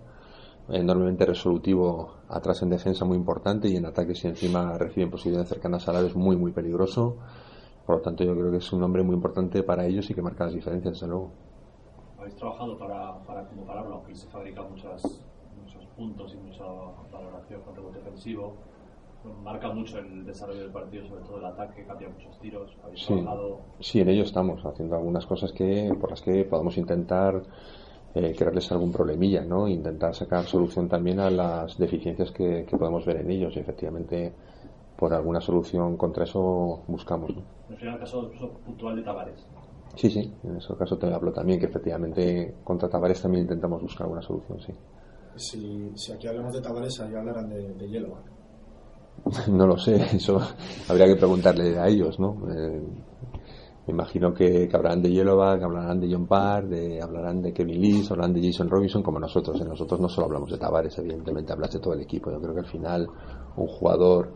[0.68, 5.88] enormemente resolutivo atrás en defensa muy importante y en ataque si encima reciben posiciones cercanas
[5.88, 7.16] al área es muy muy peligroso.
[7.90, 10.22] Por lo tanto yo creo que es un hombre muy importante para ellos y que
[10.22, 11.32] marca las diferencias desde luego.
[12.18, 15.02] Habéis trabajado para, para compararlo, aunque se fabrican muchas,
[15.60, 16.64] muchos puntos y mucha
[17.10, 18.54] valoración con rebote defensivo.
[19.42, 22.78] Marca mucho el desarrollo del partido, sobre todo el ataque, cambia muchos tiros.
[22.84, 26.76] Habéis Sí, trabajado sí, en ello estamos haciendo algunas cosas que por las que podemos
[26.76, 27.42] intentar
[28.14, 29.68] eh, crearles algún problemilla, ¿no?
[29.68, 34.32] Intentar sacar solución también a las deficiencias que, que podemos ver en ellos y efectivamente
[35.00, 37.34] por alguna solución contra eso buscamos.
[37.34, 37.42] ¿no?
[37.68, 38.30] me refiero al caso
[38.66, 39.46] puntual de Tavares.
[39.96, 44.02] Sí, sí, en ese caso te hablo también que efectivamente contra Tavares también intentamos buscar
[44.02, 44.72] alguna solución, sí.
[45.36, 48.30] Si, si aquí hablamos de Tavares, ahí hablarán de, de Yellowback.
[49.48, 50.38] No lo sé, eso
[50.88, 52.36] habría que preguntarle a ellos, ¿no?
[52.52, 52.82] Eh,
[53.86, 57.80] me imagino que, que hablarán de Yellowback, hablarán de John Parr, de, hablarán de Kevin
[57.80, 59.60] Lee, hablarán de Jason Robinson como nosotros.
[59.60, 62.30] En nosotros no solo hablamos de Tavares, evidentemente hablas de todo el equipo.
[62.30, 63.08] Yo creo que al final
[63.56, 64.34] un jugador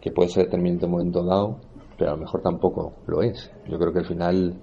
[0.00, 1.56] que puede ser determinante en un momento dado,
[1.96, 3.50] pero a lo mejor tampoco lo es.
[3.68, 4.54] Yo creo que al final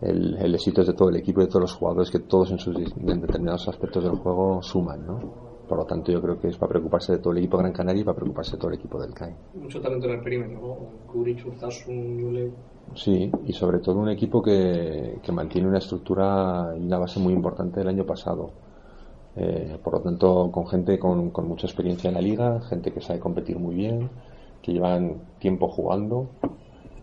[0.00, 2.50] el, el éxito es de todo el equipo y de todos los jugadores que todos
[2.50, 5.48] en sus en determinados aspectos del juego suman, ¿no?
[5.68, 8.00] Por lo tanto, yo creo que es para preocuparse de todo el equipo Gran Canaria
[8.00, 9.34] y para preocuparse de todo el equipo del CAI.
[9.54, 10.76] Mucho talento en el perímetro, ¿no?
[11.12, 12.54] Kuric, Urtasun.
[12.94, 17.34] Sí, y sobre todo un equipo que, que mantiene una estructura y una base muy
[17.34, 18.50] importante del año pasado.
[19.36, 23.02] Eh, por lo tanto, con gente con, con mucha experiencia en la liga, gente que
[23.02, 24.08] sabe competir muy bien,
[24.68, 26.28] que llevan tiempo jugando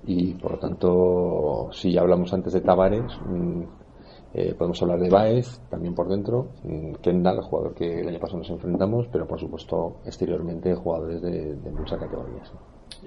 [0.05, 3.61] y por lo tanto, si ya hablamos antes de Tavares, mm,
[4.35, 8.37] eh, podemos hablar de Baez también por dentro, mm, Kendall, jugador que el año pasado
[8.39, 12.45] nos enfrentamos, pero por supuesto exteriormente jugadores de, de mucha categoría.
[12.45, 12.51] sí.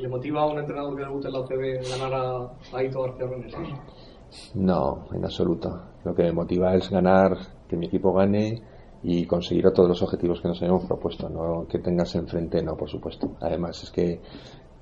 [0.01, 4.55] ¿Le motiva a un entrenador que debute en la OCB ganar a Aito García Reneses?
[4.55, 5.83] No, en absoluto.
[6.05, 7.37] Lo que me motiva es ganar,
[7.68, 8.61] que mi equipo gane
[9.03, 12.89] y conseguir todos los objetivos que nos habíamos propuesto, no que tengas enfrente, no, por
[12.89, 13.37] supuesto.
[13.41, 14.21] Además, es que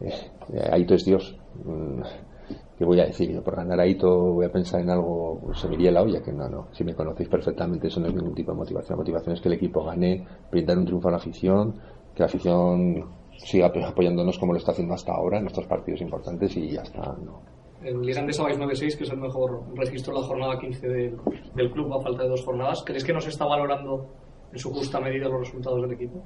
[0.00, 1.36] eh, Aito es Dios.
[1.64, 2.02] Mm,
[2.78, 3.30] ¿qué voy a decir?
[3.32, 6.22] Yo por ganar a Ito voy a pensar en algo, se me iría la olla,
[6.22, 6.68] que no, no.
[6.72, 8.96] Si me conocéis perfectamente, eso no es ningún tipo de motivación.
[8.96, 11.74] La motivación es que el equipo gane, brindar un triunfo a la afición,
[12.14, 13.04] que la afición
[13.38, 17.16] siga apoyándonos como lo está haciendo hasta ahora en nuestros partidos importantes y ya está,
[17.22, 17.55] no.
[17.86, 21.16] El Liga Andesa vais 9-6, que es el mejor registro de la jornada 15 del,
[21.54, 22.82] del club a falta de dos jornadas.
[22.84, 24.06] ¿Crees que no se está valorando
[24.52, 26.20] en su justa medida los resultados del equipo?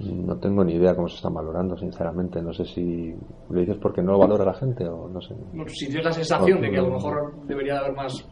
[0.00, 2.40] No tengo ni idea cómo se están valorando, sinceramente.
[2.42, 3.14] No sé si
[3.50, 5.34] lo dices porque no lo valora la gente o no sé.
[5.52, 8.26] No, si tienes la sensación No, de que a lo mejor debería de haber más.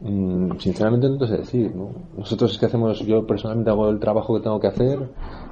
[0.00, 1.74] Mm, Sinceramente no te sé decir.
[1.74, 1.90] ¿no?
[2.16, 4.98] Nosotros es que hacemos, yo personalmente hago el trabajo que tengo que hacer,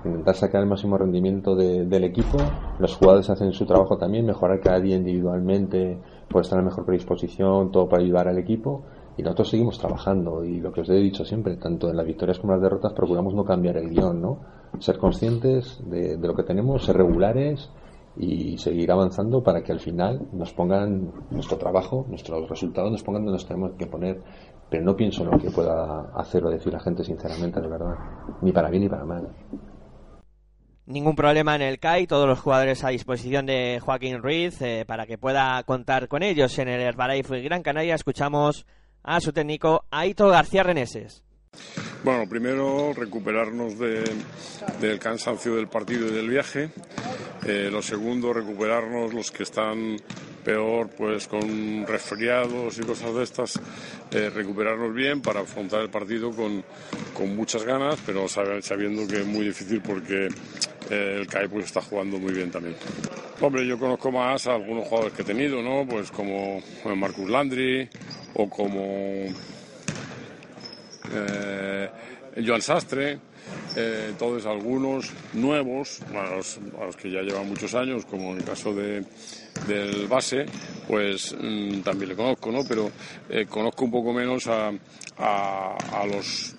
[0.04, 2.38] intentar sacar el máximo rendimiento de- del equipo.
[2.78, 7.70] Los jugadores hacen su trabajo también, mejorar cada día individualmente, por estar en mejor predisposición,
[7.70, 8.82] todo para ayudar al equipo.
[9.16, 12.38] Y nosotros seguimos trabajando y lo que os he dicho siempre, tanto en las victorias
[12.38, 14.38] como en las derrotas, procuramos no cambiar el guion, ¿no?
[14.78, 17.70] Ser conscientes de, de lo que tenemos, ser regulares
[18.18, 23.22] y seguir avanzando para que al final nos pongan nuestro trabajo, nuestros resultados, nos pongan
[23.22, 24.22] donde nos tenemos que poner.
[24.68, 27.94] Pero no pienso en lo que pueda hacer o decir la gente, sinceramente, de verdad.
[28.42, 29.28] Ni para bien ni para mal.
[30.86, 35.04] Ningún problema en el CAI, todos los jugadores a disposición de Joaquín Ruiz eh, para
[35.04, 37.96] que pueda contar con ellos en el Herbalife Gran Canaria.
[37.96, 38.66] Escuchamos
[39.02, 41.25] a su técnico Aito García Reneses.
[42.02, 44.14] Bueno, primero recuperarnos de-
[44.80, 46.70] del cansancio del partido y del viaje.
[47.44, 49.96] Eh, lo segundo, recuperarnos los que están
[50.44, 53.60] peor, pues con resfriados y cosas de estas,
[54.12, 56.64] eh, recuperarnos bien para afrontar el partido con,
[57.14, 60.28] con muchas ganas, pero sab- sabiendo que es muy difícil porque
[60.90, 62.76] eh, el CAE pues está jugando muy bien también.
[63.40, 65.84] Hombre, yo conozco más a algunos jugadores que he tenido, ¿no?
[65.86, 66.62] Pues como
[66.96, 67.88] Marcus Landry
[68.34, 69.26] o como
[71.12, 71.90] eh,
[72.44, 73.18] Joan Sastre,
[73.76, 78.74] eh, entonces algunos nuevos, a los, que ya llevan muchos años, como en el caso
[78.74, 79.04] de,
[79.66, 80.46] del base,
[80.86, 82.60] pues mm, también le conozco, ¿no?
[82.68, 82.90] Pero
[83.28, 84.72] eh, conozco un poco menos a,
[85.18, 86.56] a, a los,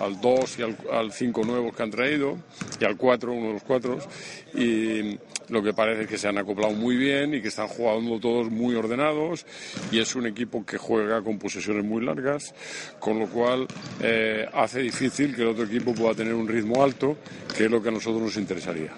[0.00, 2.38] al, 2 y al 5 nuevos que han traído,
[2.80, 3.98] y al 4, uno de los 4,
[4.54, 5.18] y
[5.52, 8.50] lo que parece es que se han acoplado muy bien y que están jugando todos
[8.50, 9.44] muy ordenados
[9.90, 12.54] y es un equipo que juega con posesiones muy largas,
[12.98, 13.66] con lo cual
[14.00, 17.18] eh, hace difícil que el otro equipo pueda tener un ritmo alto,
[17.54, 18.92] que es lo que a nosotros nos interesaría.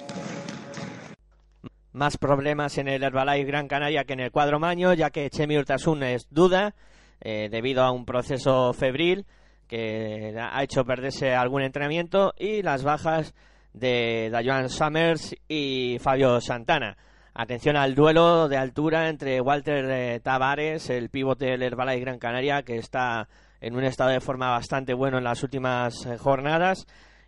[1.92, 5.58] Más problemas en el Herbalife Gran Canaria que en el cuadro Maño, ya que Chemi
[5.58, 6.76] Urtasun es duda
[7.20, 9.26] eh, debido a un proceso febril
[9.66, 13.34] que ha hecho perderse algún entrenamiento y las bajas
[13.74, 16.96] de Dayoan Summers y Fabio Santana.
[17.34, 22.62] Atención al duelo de altura entre Walter eh, Tavares, el pivote del Herbalife Gran Canaria,
[22.62, 23.28] que está
[23.60, 26.86] en un estado de forma bastante bueno en las últimas eh, jornadas,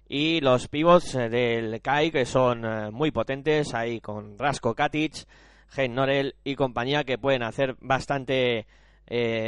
[0.09, 5.27] y los pivots eh, del CAI, que son muy potentes, ahí con Rasko Katic,
[5.71, 8.67] Gen Norel y compañía, que pueden hacer bastante,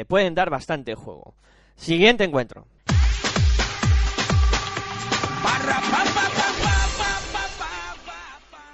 [0.08, 1.34] pueden dar bastante juego.
[1.76, 2.66] Siguiente encuentro.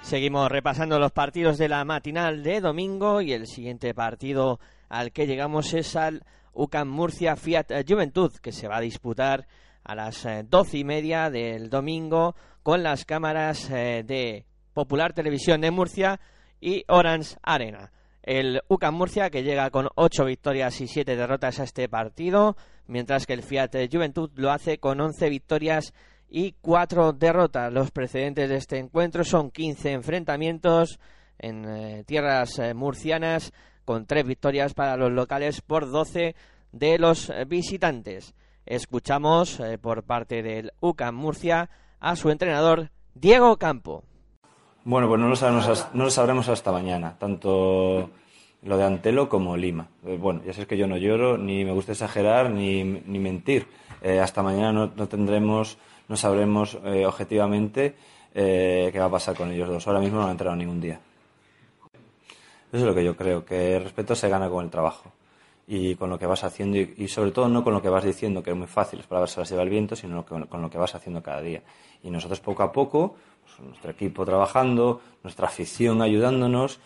[0.05, 5.25] Seguimos repasando los partidos de la matinal de domingo y el siguiente partido al que
[5.25, 9.47] llegamos es al UCAM Murcia Fiat Juventud, que se va a disputar
[9.83, 15.61] a las eh, doce y media del domingo con las cámaras eh, de Popular Televisión
[15.61, 16.19] de Murcia
[16.61, 17.91] y Orange Arena.
[18.21, 23.25] El UCAM Murcia que llega con ocho victorias y siete derrotas a este partido, mientras
[23.25, 25.95] que el Fiat Juventud lo hace con once victorias
[26.29, 27.71] y cuatro derrotas.
[27.71, 30.99] Los precedentes de este encuentro son 15 enfrentamientos
[31.39, 36.35] en eh, tierras eh, murcianas con tres victorias para los locales por 12
[36.71, 38.33] de los eh, visitantes.
[38.65, 44.03] Escuchamos por parte del UCAM Murcia a su entrenador Diego Campo.
[44.83, 48.09] Bueno, pues no lo, sabemos, no lo sabremos hasta mañana, tanto
[48.63, 49.89] lo de Antelo como Lima.
[50.01, 53.67] Bueno, ya sabes que yo no lloro, ni me gusta exagerar, ni, ni mentir.
[54.19, 57.95] Hasta mañana no, no tendremos, no sabremos eh, objetivamente
[58.33, 59.87] eh, qué va a pasar con ellos dos.
[59.87, 60.99] Ahora mismo no han entrado ningún día.
[62.71, 65.11] Eso es lo que yo creo, que el respeto se gana con el trabajo
[65.67, 68.43] y con lo que vas haciendo y, sobre todo no con lo que vas diciendo,
[68.43, 70.69] que es muy fácil, es para se las lleva el viento, sino con, con lo
[70.69, 71.61] que vas haciendo cada día.
[72.03, 76.79] Y nosotros poco a poco, pues, nuestro equipo trabajando, nuestra afición ayudándonos,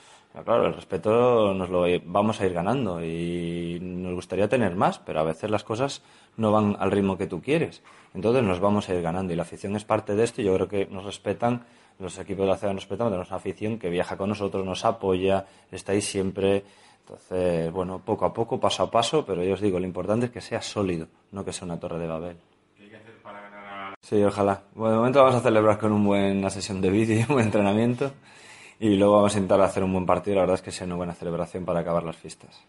[0.43, 5.19] claro, el respeto nos lo vamos a ir ganando y nos gustaría tener más, pero
[5.19, 6.01] a veces las cosas
[6.37, 7.81] no van al ritmo que tú quieres.
[8.13, 10.53] Entonces nos vamos a ir ganando y la afición es parte de esto y yo
[10.55, 11.65] creo que nos respetan,
[11.99, 14.85] los equipos de la ciudad nos respetan, tenemos una afición que viaja con nosotros, nos
[14.85, 16.63] apoya, está ahí siempre.
[17.01, 20.31] Entonces, bueno, poco a poco, paso a paso, pero yo os digo, lo importante es
[20.31, 22.37] que sea sólido, no que sea una torre de Babel.
[24.01, 24.63] Sí, ojalá.
[24.75, 28.11] Bueno, de momento vamos a celebrar con una buena sesión de vídeo un buen entrenamiento.
[28.79, 30.35] Y luego vamos a intentar hacer un buen partido.
[30.35, 32.63] La verdad es que sea una buena celebración para acabar las fiestas.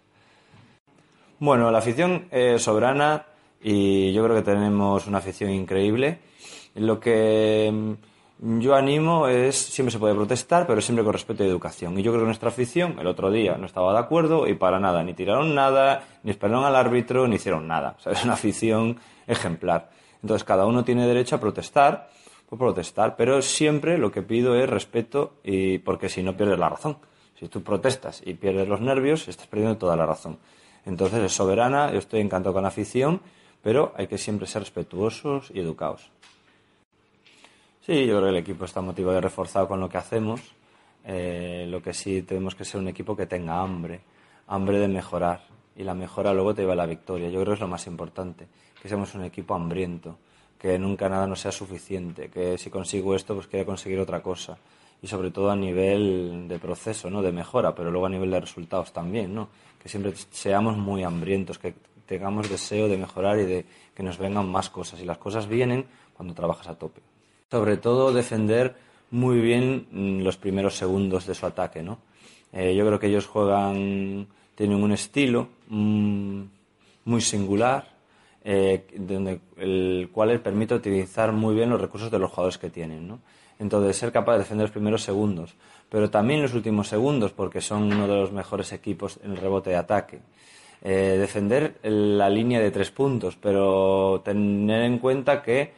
[1.39, 3.27] Bueno, la afición es soberana
[3.63, 6.19] y yo creo que tenemos una afición increíble.
[6.75, 11.47] Lo que mm, yo animo es, siempre se puede protestar, pero siempre con respeto y
[11.47, 11.99] educación.
[11.99, 14.81] Y yo creo que nuestra afición el otro día no estaba de acuerdo y para
[14.81, 17.97] nada, ni tiraron nada, ni esperaron al árbitro, ni hicieron nada.
[18.05, 19.91] O es una afición ejemplar.
[20.23, 22.11] Entonces cada uno tiene derecho a protestar,
[22.51, 26.69] por protestar, pero siempre lo que pido es respeto y porque si no pierdes la
[26.69, 26.99] razón.
[27.39, 30.39] Si tú protestas y pierdes los nervios, estás perdiendo toda la razón.
[30.85, 33.23] Entonces es soberana, yo estoy encantado con la afición,
[33.63, 36.11] pero hay que siempre ser respetuosos y educados.
[37.87, 40.41] Sí, yo creo que el equipo está motivado y reforzado con lo que hacemos.
[41.05, 44.01] Eh, lo que sí tenemos que ser un equipo que tenga hambre,
[44.49, 45.45] hambre de mejorar.
[45.77, 47.29] Y la mejora luego te lleva a la victoria.
[47.29, 48.49] Yo creo que es lo más importante,
[48.83, 50.19] que seamos un equipo hambriento,
[50.61, 54.59] que nunca nada nos sea suficiente, que si consigo esto, pues quiera conseguir otra cosa.
[55.03, 57.23] Y sobre todo a nivel de proceso, ¿no?
[57.23, 59.49] De mejora, pero luego a nivel de resultados también, ¿no?
[59.83, 61.73] Que siempre seamos muy hambrientos, que
[62.05, 65.01] tengamos deseo de mejorar y de que nos vengan más cosas.
[65.01, 67.01] Y las cosas vienen cuando trabajas a tope.
[67.51, 68.77] Sobre todo defender
[69.11, 71.99] muy bien mm, los primeros segundos de su ataque, ¿no?
[72.53, 76.43] Eh, yo creo que ellos juegan, tienen un estilo mm,
[77.07, 78.00] muy singular,
[78.45, 82.71] eh, donde, el cual les permite utilizar muy bien los recursos de los jugadores que
[82.71, 83.21] tienen, ¿no?
[83.59, 85.55] Entonces, ser capaz de defender los primeros segundos,
[85.91, 89.71] pero también los últimos segundos, porque son uno de los mejores equipos en el rebote
[89.71, 90.21] de ataque.
[90.83, 95.73] Eh, defender la línea de tres puntos, pero tener en cuenta que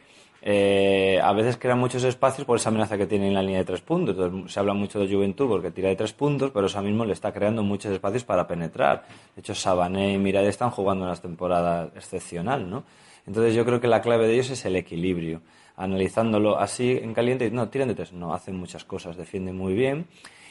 [0.45, 3.63] eh, a veces crean muchos espacios por esa amenaza que tiene en la línea de
[3.63, 4.51] tres puntos.
[4.51, 7.31] Se habla mucho de Juventud porque tira de tres puntos, pero eso mismo le está
[7.31, 9.05] creando muchos espacios para penetrar.
[9.35, 12.83] De hecho, Sabané y Mirade están jugando unas temporadas excepcional, ¿no?
[13.25, 15.41] Entonces, yo creo que la clave de ellos es el equilibrio.
[15.77, 20.07] Analizándolo así en caliente, no, tiran de tres, no, hacen muchas cosas, defienden muy bien.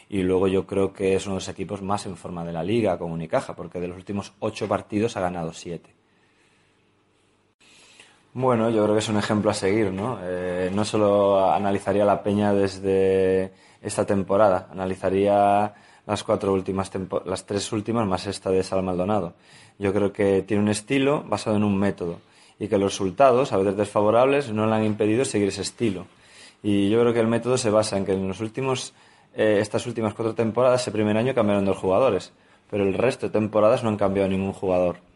[0.09, 2.64] Y luego yo creo que es uno de los equipos más en forma de la
[2.64, 6.01] liga con Unicaja, porque de los últimos ocho partidos ha ganado siete.
[8.34, 10.18] Bueno, yo creo que es un ejemplo a seguir, ¿no?
[10.22, 15.74] Eh, no solo analizaría la Peña desde esta temporada, analizaría
[16.06, 16.90] las cuatro últimas
[17.26, 19.34] las tres últimas más esta de Sal Maldonado.
[19.78, 22.20] Yo creo que tiene un estilo basado en un método
[22.58, 26.06] y que los resultados, a veces desfavorables, no le han impedido seguir ese estilo.
[26.62, 28.94] Y yo creo que el método se basa en que en los últimos,
[29.34, 32.32] eh, estas últimas cuatro temporadas, ese primer año cambiaron dos jugadores,
[32.70, 35.12] pero el resto de temporadas no han cambiado ningún jugador.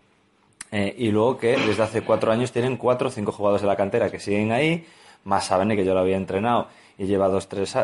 [0.72, 3.76] Eh, y luego que desde hace cuatro años tienen cuatro o cinco jugadores de la
[3.76, 4.84] cantera que siguen ahí,
[5.24, 7.76] más Sabene que yo lo había entrenado y lleva dos, tres,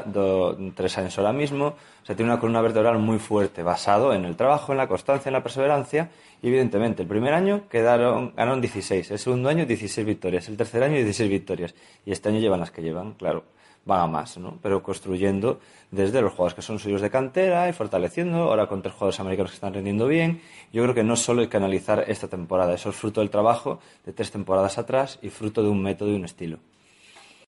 [0.74, 1.66] tres años ahora mismo.
[2.02, 5.28] O sea, tiene una columna vertebral muy fuerte, basado en el trabajo, en la constancia,
[5.28, 6.10] en la perseverancia.
[6.40, 10.82] Y evidentemente, el primer año quedaron, ganaron 16, el segundo año 16 victorias, el tercer
[10.82, 11.74] año 16 victorias.
[12.06, 13.44] Y este año llevan las que llevan, claro
[13.84, 14.58] van a más, ¿no?
[14.62, 18.94] Pero construyendo desde los jugadores que son suyos de cantera y fortaleciendo, ahora con tres
[18.94, 20.40] jugadores americanos que están rendiendo bien.
[20.72, 23.80] Yo creo que no solo hay que analizar esta temporada, eso es fruto del trabajo
[24.04, 26.58] de tres temporadas atrás y fruto de un método y un estilo.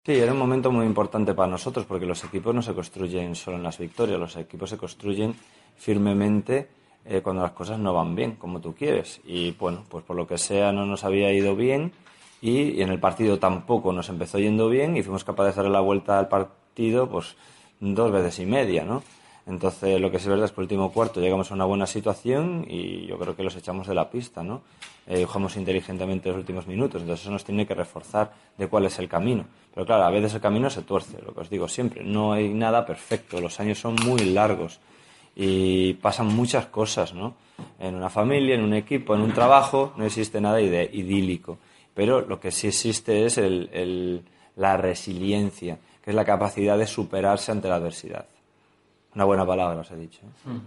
[0.05, 3.57] Sí, era un momento muy importante para nosotros porque los equipos no se construyen solo
[3.57, 5.35] en las victorias, los equipos se construyen
[5.77, 6.69] firmemente
[7.07, 9.23] eh, cuando las cosas no van bien, como tú quieres.
[9.25, 11.93] Y bueno, pues por lo que sea no nos había ido bien
[12.45, 15.81] y en el partido tampoco nos empezó yendo bien y fuimos capaces de darle la
[15.81, 17.37] vuelta al partido pues
[17.81, 19.03] dos veces y media, ¿no?
[19.47, 22.67] Entonces, lo que es verdad es que el último cuarto llegamos a una buena situación
[22.69, 24.61] y yo creo que los echamos de la pista, ¿no?
[25.07, 28.99] Eh, jugamos inteligentemente los últimos minutos, entonces eso nos tiene que reforzar de cuál es
[28.99, 29.47] el camino.
[29.73, 32.53] Pero claro, a veces el camino se tuerce, lo que os digo siempre, no hay
[32.53, 34.81] nada perfecto, los años son muy largos
[35.35, 37.37] y pasan muchas cosas, ¿no?
[37.79, 41.59] En una familia, en un equipo, en un trabajo, no existe nada idílico.
[41.95, 43.41] Pero lo que sí existe es
[44.57, 48.27] la resiliencia, que es la capacidad de superarse ante la adversidad.
[49.15, 50.21] Una buena palabra, os he dicho.
[50.23, 50.49] ¿eh?
[50.51, 50.61] Hmm.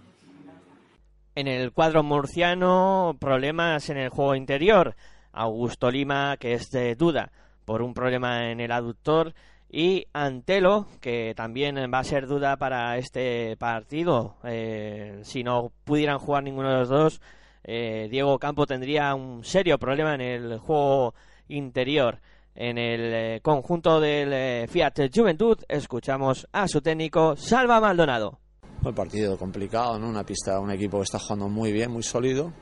[1.36, 4.96] En el cuadro murciano, problemas en el juego interior.
[5.34, 7.32] Augusto Lima, que es de duda
[7.64, 9.34] por un problema en el aductor.
[9.70, 14.38] Y Antelo, que también va a ser duda para este partido.
[14.46, 17.22] Eh, si no pudieran jugar ninguno de los dos,
[17.70, 21.14] eh, Diego Campo tendría un serio problema en el juego
[21.50, 22.22] interior.
[22.56, 28.40] En el eh, conjunto del eh, Fiat Juventud escuchamos a su técnico Salva Maldonado.
[28.84, 30.08] Un partido complicado, ¿no?
[30.08, 32.54] Una pista, un equipo que está jugando muy bien, muy sólido.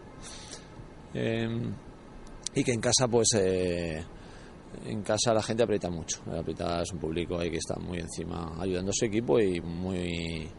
[1.14, 6.24] y que en casa, pues, en casa la gente aprieta mucho.
[6.36, 10.49] Aprieta es un público ahí que está muy encima ayudando a su equipo y muy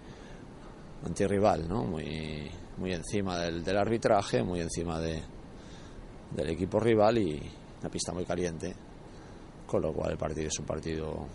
[1.04, 1.84] antirrival, ¿no?
[1.84, 5.22] Muy muy encima del, del arbitraje, muy encima de,
[6.30, 7.40] del equipo rival y
[7.80, 8.74] una pista muy caliente,
[9.66, 11.26] con lo cual el partido es un partido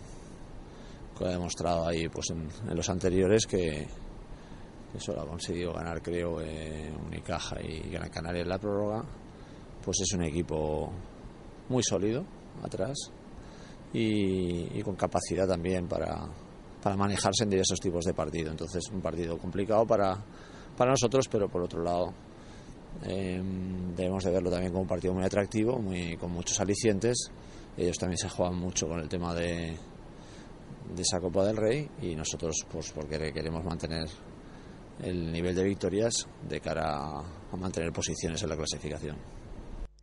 [1.16, 3.86] que ha demostrado ahí pues en, los anteriores que
[4.92, 9.02] que solo ha conseguido ganar creo eh, Unicaja y Gran Canaria en la prórroga.
[9.82, 10.92] Pues es un equipo
[11.70, 12.26] muy sólido
[12.62, 13.10] atrás
[13.94, 16.28] y, y con capacidad también para,
[16.82, 18.50] para manejarse en diversos tipos de partido.
[18.50, 20.22] Entonces un partido complicado para,
[20.76, 22.12] para nosotros pero por otro lado
[23.04, 23.40] eh,
[23.96, 27.30] debemos de verlo también como un partido muy atractivo muy, con muchos alicientes
[27.76, 29.76] ellos también se juegan mucho con el tema de,
[30.94, 34.08] de esa Copa del Rey y nosotros pues porque queremos mantener
[35.02, 39.16] el nivel de victorias de cara a mantener posiciones en la clasificación.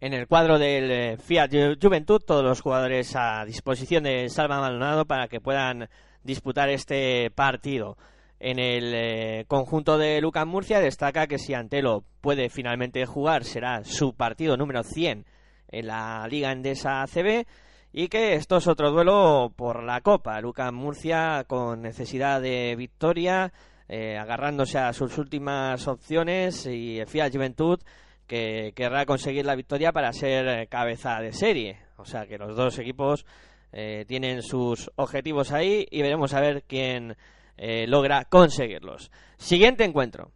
[0.01, 4.59] En el cuadro del eh, Fiat Ju- Juventud, todos los jugadores a disposición de Salva
[4.59, 5.87] Maldonado para que puedan
[6.23, 7.97] disputar este partido.
[8.39, 13.83] En el eh, conjunto de Lucas Murcia destaca que si Antelo puede finalmente jugar será
[13.83, 15.25] su partido número 100
[15.71, 17.45] en la Liga Endesa ACB
[17.91, 20.39] y que esto es otro duelo por la Copa.
[20.41, 23.51] Lucas Murcia con necesidad de victoria,
[23.87, 27.79] eh, agarrándose a sus últimas opciones y el Fiat Juventud
[28.27, 31.79] que querrá conseguir la victoria para ser eh, cabeza de serie.
[31.97, 33.25] O sea que los dos equipos
[33.73, 37.17] eh, tienen sus objetivos ahí y veremos a ver quién
[37.61, 39.11] eh, logra conseguirlos.
[39.37, 40.31] Siguiente encuentro.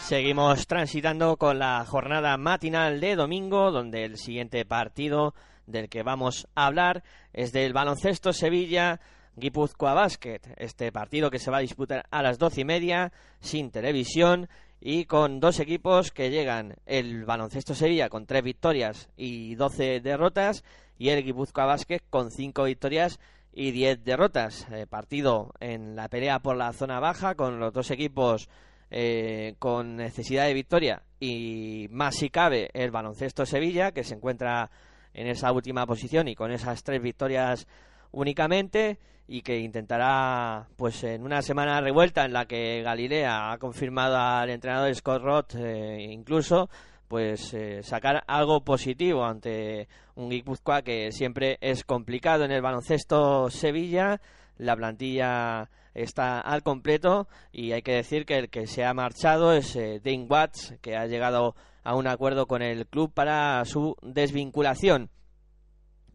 [0.00, 5.34] Seguimos transitando con la jornada matinal de domingo, donde el siguiente partido
[5.66, 9.00] del que vamos a hablar es del baloncesto Sevilla
[9.36, 10.40] Guipúzcoa Basket.
[10.56, 14.48] Este partido que se va a disputar a las doce y media, sin televisión
[14.80, 20.64] y con dos equipos que llegan el baloncesto Sevilla con tres victorias y doce derrotas
[21.00, 23.18] y el Guipúzcoa Basket con cinco victorias
[23.54, 24.66] y diez derrotas.
[24.70, 28.50] Eh, partido en la pelea por la zona baja con los dos equipos
[28.90, 34.70] eh, con necesidad de victoria y más si cabe el baloncesto Sevilla que se encuentra
[35.14, 37.66] en esa última posición y con esas tres victorias
[38.12, 44.18] únicamente y que intentará pues en una semana revuelta en la que Galilea ha confirmado
[44.18, 46.68] al entrenador Scott Roth eh, incluso
[47.10, 53.50] pues eh, sacar algo positivo ante un Guipúzcoa que siempre es complicado en el baloncesto
[53.50, 54.20] Sevilla.
[54.58, 59.52] La plantilla está al completo y hay que decir que el que se ha marchado
[59.52, 63.96] es eh, Dane Watts que ha llegado a un acuerdo con el club para su
[64.02, 65.10] desvinculación.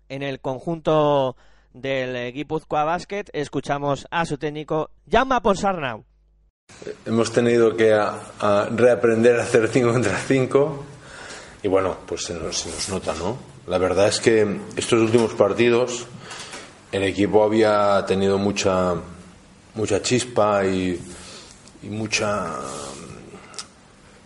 [0.07, 1.35] En el conjunto
[1.73, 6.05] del eh, Guipúzcoa Basket escuchamos a su técnico Jaume Ponsarnau
[7.05, 7.95] Hemos tenido que
[8.75, 10.83] reaprender a hacer 5 contra 5
[11.63, 13.37] y bueno, pues se nos, se nos nota, ¿no?
[13.67, 16.05] La verdad es que estos últimos partidos
[16.91, 18.93] el equipo había tenido mucha,
[19.73, 20.99] mucha chispa y,
[21.83, 22.53] y mucha.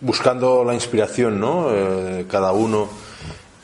[0.00, 1.70] buscando la inspiración, ¿no?
[1.74, 2.88] Eh, cada uno,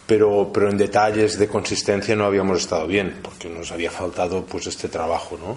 [0.07, 4.67] pero, pero en detalles de consistencia no habíamos estado bien, porque nos había faltado pues
[4.67, 5.57] este trabajo, ¿no?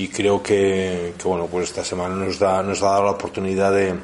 [0.00, 3.70] Y creo que, que, bueno, pues esta semana nos, da, nos ha dado la oportunidad
[3.72, 3.94] de,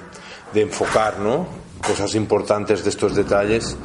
[0.53, 1.47] de enfocar, ¿no?
[1.86, 3.76] Cosas importantes de estos detalles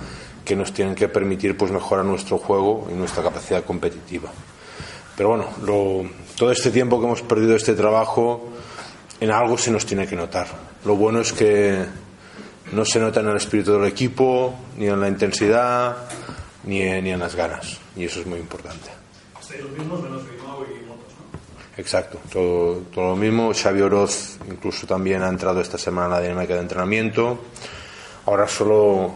[0.43, 4.29] que nos tienen que permitir pues mejorar nuestro juego y nuestra capacidad competitiva.
[5.15, 8.49] Pero bueno, lo- todo este tiempo que hemos perdido este trabajo,
[9.19, 10.47] en algo se nos tiene que notar.
[10.83, 11.85] Lo bueno es que
[12.73, 15.95] no se nota en el espíritu del equipo, ni en la intensidad,
[16.65, 17.77] ni en, ni en las ganas.
[17.95, 18.89] Y eso es muy importante.
[19.39, 21.70] Estáis los mismos menos Grimao y Motos, ¿no?
[21.81, 23.53] Exacto, todo, todo lo mismo.
[23.55, 27.39] Xavi Oroz incluso también ha entrado esta semana en la dinámica de entrenamiento.
[28.27, 29.13] Ahora solo,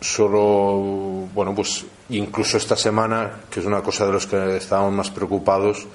[0.00, 5.10] solo, bueno, pues incluso esta semana, que es una cosa de los que estábamos más
[5.10, 5.88] preocupados,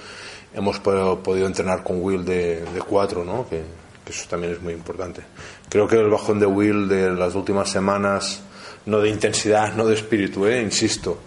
[0.54, 3.48] hemos podido, podido entrenar con Will de, de cuatro, ¿no?
[3.48, 3.64] Que,
[4.04, 5.22] que eso también es muy importante.
[5.70, 8.42] Creo que el bajón de Will de las últimas semanas,
[8.86, 10.62] no de intensidad, no de espíritu, ¿eh?
[10.62, 11.20] insisto,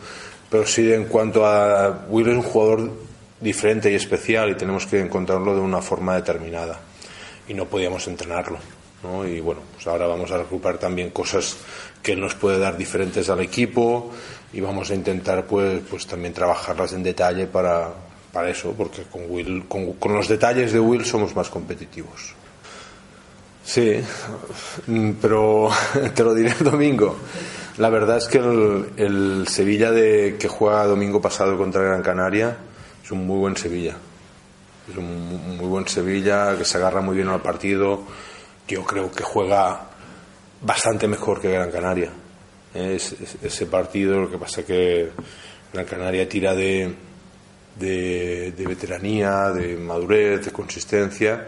[0.51, 3.08] pero sí en cuanto a Will es un jugador
[3.41, 6.81] diferente y especial y tenemos que encontrarlo de una forma determinada
[7.47, 8.59] y no podíamos entrenarlo.
[9.03, 9.27] ¿no?
[9.27, 11.57] Y bueno, pues ahora vamos a recuperar también cosas
[12.03, 14.11] que nos puede dar diferentes al equipo
[14.53, 17.91] y vamos a intentar pues, pues también trabajarlas en detalle para,
[18.33, 22.35] para eso, porque con, Will, con, con los detalles de Will somos más competitivos.
[23.65, 24.01] Sí,
[25.21, 25.71] pero
[26.15, 27.17] te lo diré el domingo.
[27.77, 32.57] La verdad es que el, el Sevilla de, que juega domingo pasado contra Gran Canaria
[33.09, 33.97] es un muy buen Sevilla.
[34.91, 38.03] Es un mu- muy buen Sevilla que se agarra muy bien al partido.
[38.69, 39.81] Yo creo que juega
[40.61, 42.11] bastante mejor que Gran Canaria.
[42.75, 45.09] Es, es- ese partido, lo que pasa que
[45.73, 46.95] Gran Canaria tira de,
[47.79, 51.47] de, veteranía, de madurez, de consistencia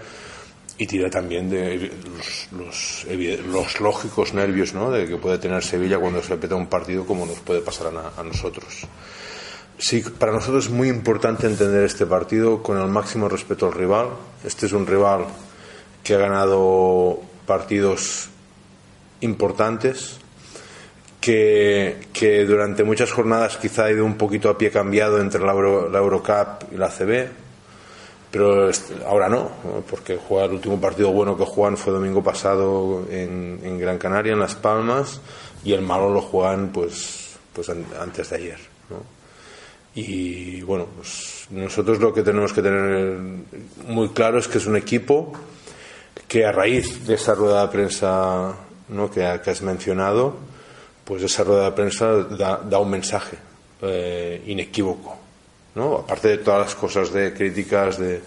[0.78, 3.06] y tira también de los, los,
[3.52, 4.90] los lógicos nervios ¿no?
[4.90, 8.18] de que puede tener Sevilla cuando se peta un partido como nos puede pasar a,
[8.18, 8.86] a nosotros.
[9.83, 14.09] Sí, para nosotros es muy importante entender este partido con el máximo respeto al rival.
[14.45, 15.24] Este es un rival
[16.05, 18.28] que ha ganado partidos
[19.22, 20.18] importantes,
[21.20, 25.53] que, que durante muchas jornadas quizá ha ido un poquito a pie cambiado entre la,
[25.53, 27.28] Euro- la Eurocup y la CB,
[28.31, 28.70] pero
[29.07, 29.51] ahora no,
[29.89, 34.35] porque juega el último partido bueno que juegan fue domingo pasado en, en Gran Canaria,
[34.35, 35.20] en Las Palmas,
[35.64, 38.59] y el malo lo juegan pues, pues an- antes de ayer.
[38.91, 39.19] ¿no?
[39.95, 43.18] Y bueno, pues nosotros lo que tenemos que tener
[43.88, 45.32] muy claro es que es un equipo
[46.28, 48.55] que a raíz de esa rueda de prensa
[48.88, 49.11] ¿no?
[49.11, 50.36] que, ha- que has mencionado,
[51.05, 53.36] pues esa rueda de prensa da, da un mensaje
[53.82, 55.16] eh, inequívoco.
[55.74, 55.97] ¿no?
[55.99, 58.20] Aparte de todas las cosas de críticas, de,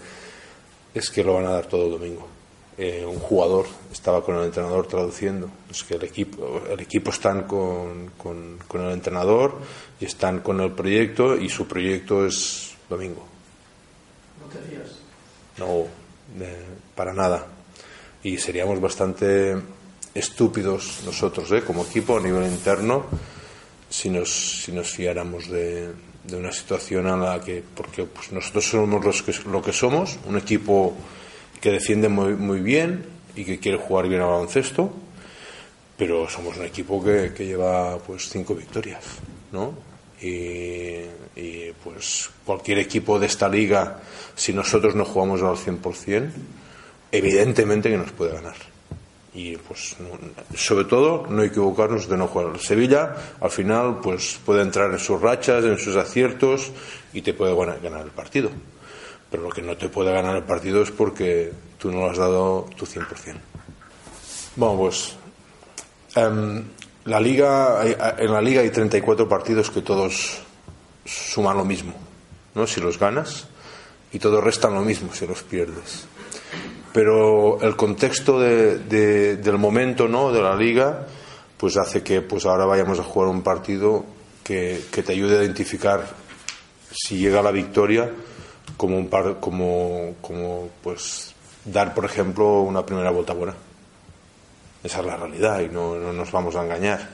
[0.94, 2.28] es que lo van a dar todo el domingo.
[2.76, 5.48] Eh, un jugador estaba con el entrenador traduciendo.
[5.70, 9.58] Es que el equipo, el equipo están con, con, con el entrenador
[10.00, 13.24] y están con el proyecto y su proyecto es domingo.
[14.40, 14.98] ¿No te fías?
[15.58, 15.86] No,
[16.44, 16.64] eh,
[16.94, 17.46] para nada.
[18.24, 19.56] Y seríamos bastante
[20.14, 21.62] estúpidos nosotros, ¿eh?
[21.62, 23.04] como equipo a nivel interno,
[23.88, 25.92] si nos, si nos fiáramos de,
[26.24, 27.62] de una situación a la que.
[27.62, 30.94] Porque pues, nosotros somos los que, lo que somos, un equipo
[31.64, 34.92] que defiende muy, muy bien y que quiere jugar bien al baloncesto,
[35.96, 39.02] pero somos un equipo que, que lleva pues cinco victorias,
[39.50, 39.72] ¿no?
[40.20, 43.98] Y, y, pues cualquier equipo de esta liga,
[44.36, 46.30] si nosotros no jugamos al 100%,
[47.12, 48.56] evidentemente que nos puede ganar.
[49.32, 50.18] Y pues no-
[50.56, 52.58] sobre todo no equivocarnos de no jugar.
[52.60, 56.70] Sevilla al final pues puede entrar en sus rachas, en sus aciertos
[57.14, 58.50] y te puede gana- ganar el partido.
[59.34, 62.18] Pero lo que no te puede ganar el partido es porque tú no lo has
[62.18, 63.02] dado tu 100%.
[64.54, 65.16] Bueno, pues
[66.14, 66.62] em,
[67.06, 67.80] la liga,
[68.16, 70.38] en la liga hay 34 partidos que todos
[71.04, 71.94] suman lo mismo,
[72.54, 72.64] ¿no?
[72.68, 73.48] Si los ganas
[74.12, 76.06] y todos restan lo mismo si los pierdes.
[76.92, 80.30] Pero el contexto de- del momento, ¿no?
[80.30, 81.08] De la liga,
[81.56, 84.04] pues hace que pues ahora vayamos a jugar un partido
[84.44, 86.06] que, que te ayude a identificar
[86.92, 88.12] si llega la victoria
[88.76, 93.54] como un par, como, como pues dar por ejemplo una primera vuelta buena.
[94.82, 97.08] Esa es la realidad y no, no nos vamos a engañar.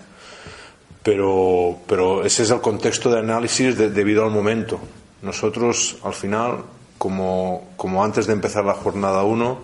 [1.02, 4.78] Pero pero ese es el contexto de análisis de- debido al momento.
[5.22, 6.58] Nosotros al final
[6.98, 9.58] como, como antes de empezar la jornada 1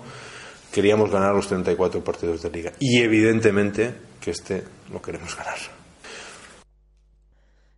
[0.73, 2.73] queríamos ganar los 34 partidos de liga.
[2.79, 5.57] Y evidentemente que este lo queremos ganar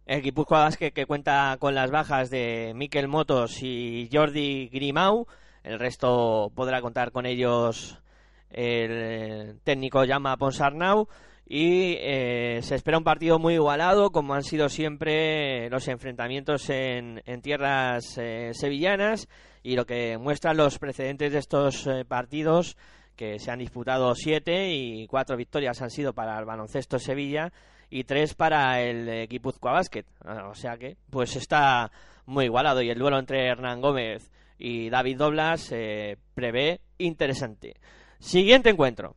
[0.08, 5.26] El Guipúzcoa Basket que cuenta con las bajas de Miquel Motos y Jordi Grimau.
[5.62, 8.00] El resto podrá contar con ellos
[8.48, 11.08] el técnico llama Ponsarnau.
[11.46, 17.20] Y eh, se espera un partido muy igualado, como han sido siempre los enfrentamientos en,
[17.42, 19.28] tierras eh, sevillanas.
[19.62, 22.78] Y lo que muestran los precedentes de estos eh, partidos,
[23.14, 27.52] que se han disputado siete y cuatro victorias han sido para el baloncesto Sevilla
[27.90, 30.04] y tres para el eh, Guipúzcoa Basket.
[30.50, 31.90] O sea que, pues está
[32.26, 32.82] muy igualado.
[32.82, 37.76] Y el duelo entre Hernán Gómez y David Doblas se prevé interesante.
[38.18, 39.14] Siguiente encuentro.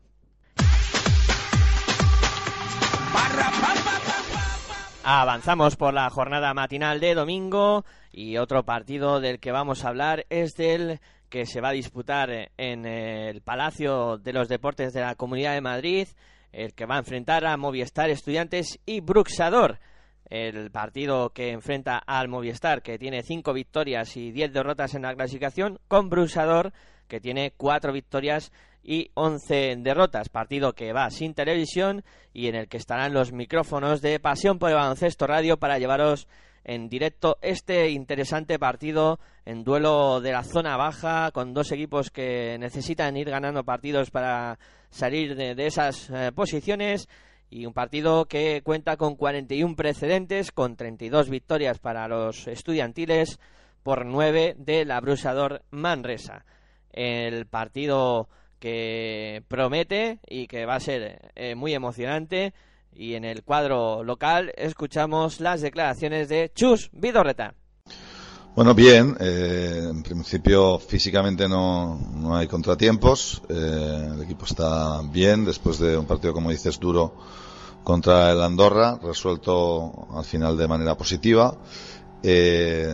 [5.03, 10.27] Avanzamos por la jornada matinal de domingo y otro partido del que vamos a hablar
[10.29, 10.99] es del
[11.29, 15.61] que se va a disputar en el Palacio de los Deportes de la Comunidad de
[15.61, 16.07] Madrid,
[16.51, 19.79] el que va a enfrentar a Movistar Estudiantes y Bruxador.
[20.29, 25.13] El partido que enfrenta al Movistar, que tiene cinco victorias y diez derrotas en la
[25.13, 26.71] clasificación, con Bruxador,
[27.07, 28.51] que tiene cuatro victorias
[28.83, 30.29] y 11 derrotas.
[30.29, 34.69] Partido que va sin televisión y en el que estarán los micrófonos de Pasión por
[34.69, 36.27] el Baloncesto Radio para llevaros
[36.63, 42.57] en directo este interesante partido en duelo de la zona baja con dos equipos que
[42.59, 44.59] necesitan ir ganando partidos para
[44.89, 47.07] salir de, esas eh, posiciones
[47.49, 53.39] y un partido que cuenta con 41 precedentes con 32 victorias para los estudiantiles
[53.83, 56.45] por 9 del abrusador Manresa.
[56.91, 62.53] El partido que promete y que va a ser eh, muy emocionante.
[62.93, 67.55] Y en el cuadro local escuchamos las declaraciones de Chus Vidorreta.
[68.53, 69.15] Bueno, bien.
[69.19, 73.41] eh, en principio físicamente no, no hay contratiempos.
[73.49, 77.15] eh, el equipo está bien después de un partido, como dices, duro
[77.83, 81.55] contra el Andorra, resuelto al final de manera positiva.
[82.21, 82.93] Eh,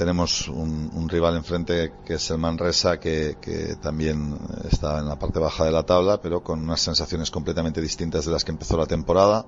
[0.00, 3.36] tenemos un, rival enfrente que es el Manresa, que,
[3.82, 4.34] también
[4.70, 8.32] está en la parte baja de la tabla, pero con unas sensaciones completamente distintas de
[8.32, 9.44] las que empezó la temporada.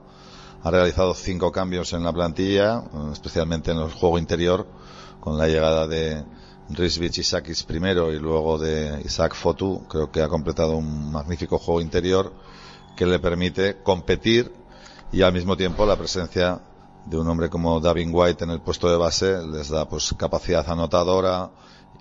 [0.63, 4.67] Ha realizado cinco cambios en la plantilla, especialmente en el juego interior,
[5.21, 6.23] con la llegada de
[6.69, 9.87] Rizvich Isakis primero y luego de Isaac Fotu.
[9.89, 12.31] Creo que ha completado un magnífico juego interior
[12.95, 14.53] que le permite competir
[15.13, 16.61] y al mismo tiempo la presencia
[17.05, 20.69] de un hombre como Davin White en el puesto de base les da pues capacidad
[20.69, 21.51] anotadora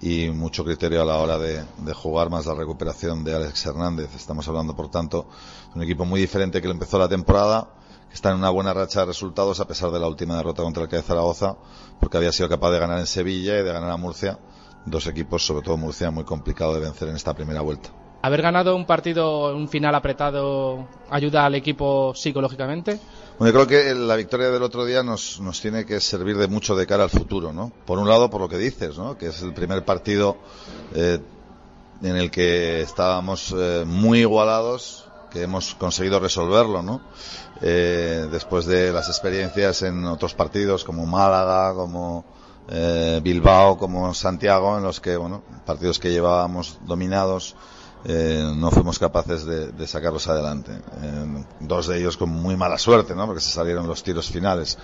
[0.02, 4.10] y mucho criterio a la hora de, jugar más la recuperación de Alex Hernández.
[4.16, 5.28] Estamos hablando, por tanto,
[5.74, 7.70] de un equipo muy diferente que le empezó la temporada,
[8.10, 10.84] que está en una buena racha de resultados a pesar de la última derrota contra
[10.84, 11.56] el de Zaragoza,
[12.00, 14.40] porque había sido capaz de ganar en Sevilla y de ganar a Murcia,
[14.88, 17.92] dos equipos, sobre todo Murcia, muy complicado de vencer en esta primera vuelta.
[18.24, 23.00] ¿Haber ganado un partido, un final apretado, ayuda al equipo psicológicamente?
[23.40, 26.48] Bueno, yo creo que la victoria del otro día nos, nos tiene que servir de
[26.48, 27.72] mucho de cara al futuro, ¿no?
[27.84, 29.18] Por un lado, por lo que dices, ¿no?
[29.18, 30.38] Que es el primer partido
[30.94, 31.18] eh,
[32.04, 37.02] en el que estábamos eh, muy igualados, que hemos conseguido resolverlo, ¿no?
[37.64, 42.24] Eh, después de las experiencias en otros partidos como Málaga, como
[43.24, 47.56] Bilbao, como Santiago, en los que, bueno, partidos que llevábamos dominados,
[48.06, 50.72] eh, no fuimos capaces de, de sacarlos adelante.
[50.72, 53.26] Eh, dos de ellos con muy mala suerte, ¿no?
[53.26, 54.78] Porque se salieron los tiros finales.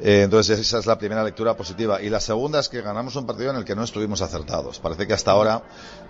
[0.00, 2.00] Eh, entonces esa es la primera lectura positiva.
[2.00, 4.78] Y la segunda es que ganamos un partido en el que no estuvimos acertados.
[4.78, 5.62] Parece que hasta ahora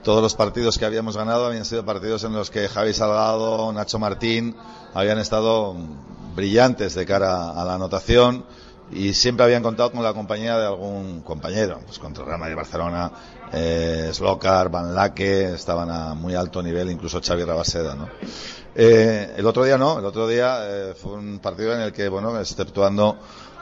[0.03, 3.99] todos los partidos que habíamos ganado habían sido partidos en los que Javi Salgado, Nacho
[3.99, 4.55] Martín
[4.95, 5.75] habían estado
[6.35, 8.45] brillantes de cara a la anotación
[8.91, 13.11] y siempre habían contado con la compañía de algún compañero, pues contra Real Madrid Barcelona,
[13.53, 18.09] eh, Slokar, Van Lake, estaban a muy alto nivel, incluso Xavi Rabaseda, ¿no?
[18.75, 22.09] Eh, el otro día no, el otro día eh, fue un partido en el que,
[22.09, 23.19] bueno, exceptuando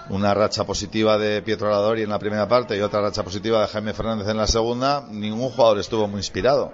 [0.08, 3.68] una racha positiva de Pietro Aradori en la primera parte y otra racha positiva de
[3.68, 6.72] Jaime Fernández en la segunda, ningún jugador estuvo muy inspirado.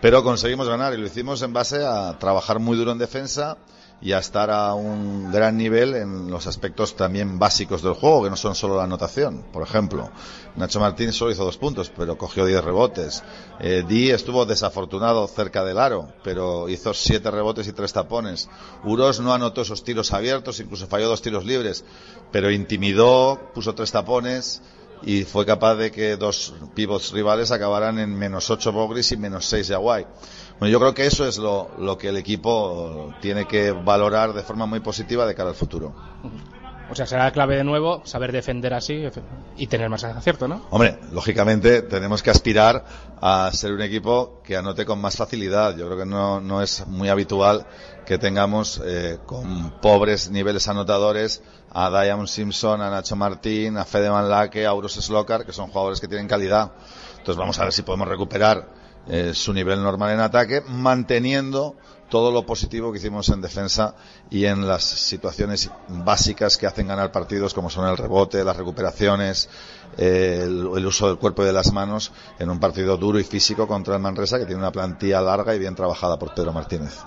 [0.00, 3.56] Pero conseguimos ganar y lo hicimos en base a trabajar muy duro en defensa
[4.02, 8.30] y a estar a un gran nivel en los aspectos también básicos del juego, que
[8.30, 9.44] no son solo la anotación.
[9.52, 10.10] Por ejemplo,
[10.56, 13.22] Nacho Martín solo hizo dos puntos, pero cogió diez rebotes.
[13.60, 18.48] Eh, Di estuvo desafortunado cerca del aro, pero hizo siete rebotes y tres tapones.
[18.82, 21.84] Uros no anotó esos tiros abiertos, incluso falló dos tiros libres,
[22.32, 24.62] pero intimidó, puso tres tapones
[25.04, 29.46] y fue capaz de que dos pivots rivales acabaran en menos ocho Bogris y menos
[29.46, 30.06] seis Yaguay.
[30.62, 34.44] Bueno, yo creo que eso es lo, lo que el equipo tiene que valorar de
[34.44, 35.92] forma muy positiva de cara al futuro.
[36.88, 39.04] O sea, será la clave de nuevo saber defender así
[39.56, 40.64] y tener más acierto, ¿no?
[40.70, 42.84] Hombre, lógicamente tenemos que aspirar
[43.20, 45.76] a ser un equipo que anote con más facilidad.
[45.76, 47.66] Yo creo que no, no es muy habitual
[48.06, 51.42] que tengamos eh, con pobres niveles anotadores
[51.72, 55.70] a Diamond Simpson, a Nacho Martín, a Fede Van Lake, a Auros Slokar, que son
[55.70, 56.70] jugadores que tienen calidad.
[57.18, 61.76] Entonces vamos a ver si podemos recuperar eh, su nivel normal en ataque, manteniendo
[62.08, 63.94] todo lo positivo que hicimos en defensa
[64.30, 69.48] y en las situaciones básicas que hacen ganar partidos, como son el rebote, las recuperaciones,
[69.96, 73.24] eh, el, el, uso del cuerpo y de las manos, en un partido duro y
[73.24, 77.00] físico contra el Manresa, que tiene una plantilla larga y bien trabajada por Pedro Martínez.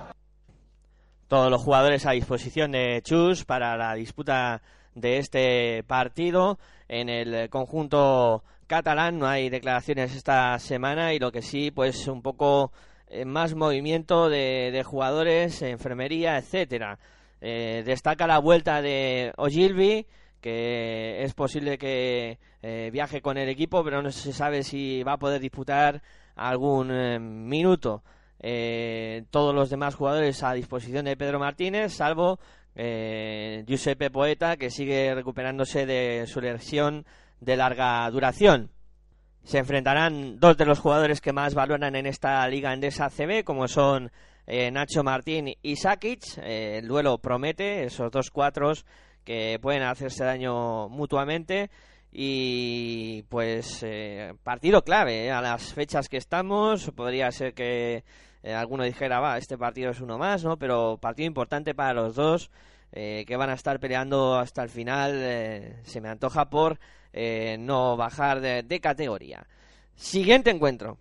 [1.27, 4.61] Todos los jugadores a disposición de Chus para la disputa
[4.95, 11.41] de este partido en el conjunto catalán no hay declaraciones esta semana y lo que
[11.41, 12.72] sí pues un poco
[13.07, 16.99] eh, más movimiento de, jugadores enfermería etcétera.
[17.41, 20.07] Eh, destaca la vuelta de Ogilvy
[20.41, 25.13] que es posible que eh, viaje con el equipo pero no se sabe si va
[25.13, 26.01] a poder disputar
[26.36, 28.03] algún eh, minuto.
[29.32, 32.38] Todos los demás jugadores a disposición de Pedro Martínez salvo
[32.76, 37.05] eh, Giuseppe Poeta, que sigue recuperándose de su lesión
[37.39, 38.71] de larga duración.
[39.45, 43.67] Se enfrentarán dos de los jugadores que más valoran en esta liga endesa CB, como
[43.67, 44.11] son
[44.47, 46.39] eh, Nacho Martín y Sakic.
[46.39, 48.86] Eh, el duelo promete, esos dos cuatros
[49.23, 51.69] que pueden hacerse daño mutuamente.
[52.11, 56.89] Y pues eh, partido clave a las fechas que estamos.
[56.95, 58.03] Podría ser que
[58.43, 60.57] alguno dijera, va, este partido es uno más, ¿no?
[60.57, 62.51] Pero partido importante para los dos,
[62.91, 66.79] que van a estar peleando hasta el final, se me antoja por
[67.18, 69.47] eh, no bajar de, categoría.
[69.95, 70.97] Siguiente encuentro.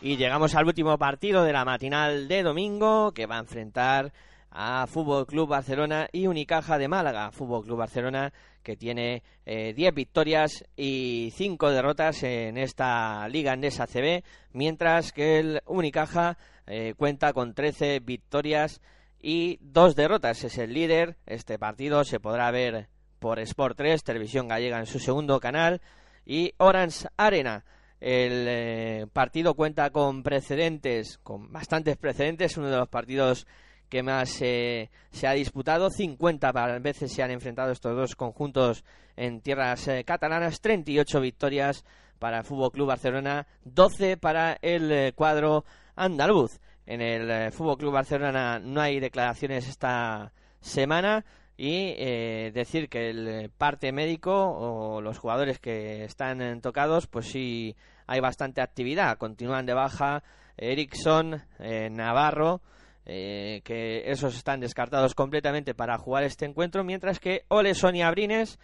[0.00, 4.12] Y llegamos al último partido de la matinal de domingo, que va a enfrentar
[4.50, 7.30] a Fútbol Club Barcelona y Unicaja de Málaga.
[7.30, 8.32] Fútbol Club Barcelona
[8.64, 15.38] que tiene 10 eh, victorias y 5 derrotas en esta Liga Andesa CB, mientras que
[15.38, 16.36] el Unicaja
[16.66, 18.80] eh, cuenta con 13 victorias
[19.24, 20.44] y dos derrotas.
[20.44, 21.16] Es el líder.
[21.24, 25.80] Este partido se podrá ver por Sport 3, Televisión Gallega en su segundo canal,
[26.26, 27.64] y Orange Arena.
[28.00, 33.46] El eh, partido cuenta con precedentes, con bastantes precedentes, uno de los partidos
[33.88, 35.88] que más eh, se ha disputado.
[35.88, 38.84] 50 veces se han enfrentado estos dos conjuntos
[39.16, 41.82] en tierras eh, catalanas, 38 victorias
[42.18, 45.64] para el Fútbol Club Barcelona, 12 para el cuadro
[45.96, 46.60] andaluz.
[46.86, 51.24] En el Fútbol Club Barcelona no hay declaraciones esta semana
[51.56, 57.76] y eh, decir que el parte médico o los jugadores que están tocados, pues sí
[58.06, 59.18] hay bastante actividad.
[59.18, 60.24] Continúan de baja
[60.56, 62.60] Ericsson, eh, Navarro,
[63.06, 68.58] eh, que esos están descartados completamente para jugar este encuentro, mientras que Oleson y Abrines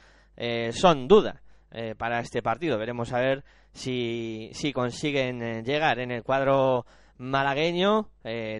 [0.72, 1.42] son duda
[1.98, 2.78] para este partido.
[2.78, 6.86] Veremos a ver si, si consiguen llegar en el cuadro
[7.20, 8.08] malagueño.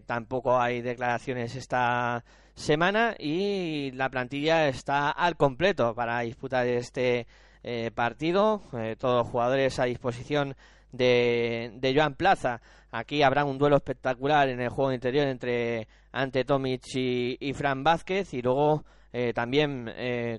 [0.06, 7.26] tampoco hay declaraciones esta semana y la plantilla está al completo para disputar este
[7.62, 8.62] eh, partido.
[8.74, 10.54] Eh, todos los jugadores a disposición
[10.92, 12.60] de, de Joan Plaza.
[12.90, 18.34] Aquí habrá un duelo espectacular en el juego interior entre Ante Tomic y, Fran Vázquez
[18.34, 19.92] y luego eh, también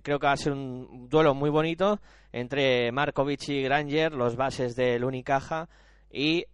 [0.04, 2.00] creo que va a ser un duelo muy bonito
[2.34, 5.70] entre Markovic y Granger, los bases del Unicaja
[6.12, 6.46] y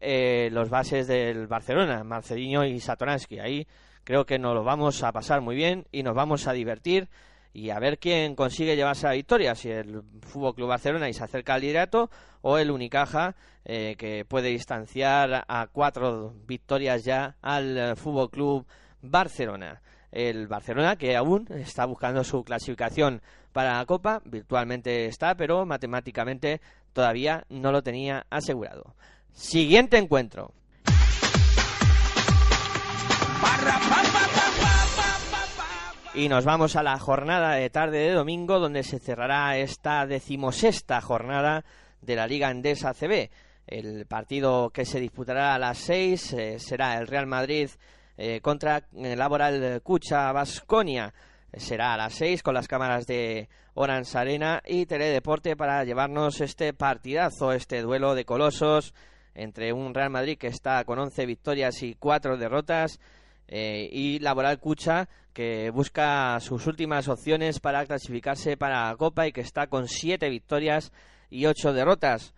[0.51, 3.39] los bases del Barcelona, Marcelinho y Satoransky.
[3.39, 3.67] Ahí
[4.07, 7.09] Creo que nos lo vamos a pasar muy bien y nos vamos a divertir
[7.51, 11.25] y a ver quién consigue llevarse la victoria, si el Fútbol Club Barcelona y se
[11.25, 13.35] acerca al liderato o el Unicaja
[13.65, 18.65] eh, que puede distanciar a cuatro victorias ya al Fútbol Club
[19.01, 19.81] Barcelona.
[20.09, 26.61] El Barcelona que aún está buscando su clasificación para la Copa, virtualmente está, pero matemáticamente
[26.93, 28.95] todavía no lo tenía asegurado.
[29.37, 30.51] Siguiente encuentro.
[36.15, 40.99] Y nos vamos a la jornada de tarde de domingo, donde se cerrará esta decimosexta
[41.01, 41.63] jornada
[42.01, 43.29] de la Liga Endesa CB.
[43.67, 47.69] El partido que se disputará a las seis eh, será el Real Madrid
[48.17, 51.13] eh, contra el Laboral Cucha Basconia.
[51.53, 56.73] Será a las seis con las cámaras de Orange Arena y Teledeporte para llevarnos este
[56.73, 58.95] partidazo, este duelo de colosos
[59.37, 62.99] entre un Real Madrid que está con 11 victorias y 4 derrotas
[63.47, 69.31] eh, y Laboral Cucha que busca sus últimas opciones para clasificarse para la Copa y
[69.31, 70.91] que está con siete victorias
[71.29, 72.33] y ocho derrotas.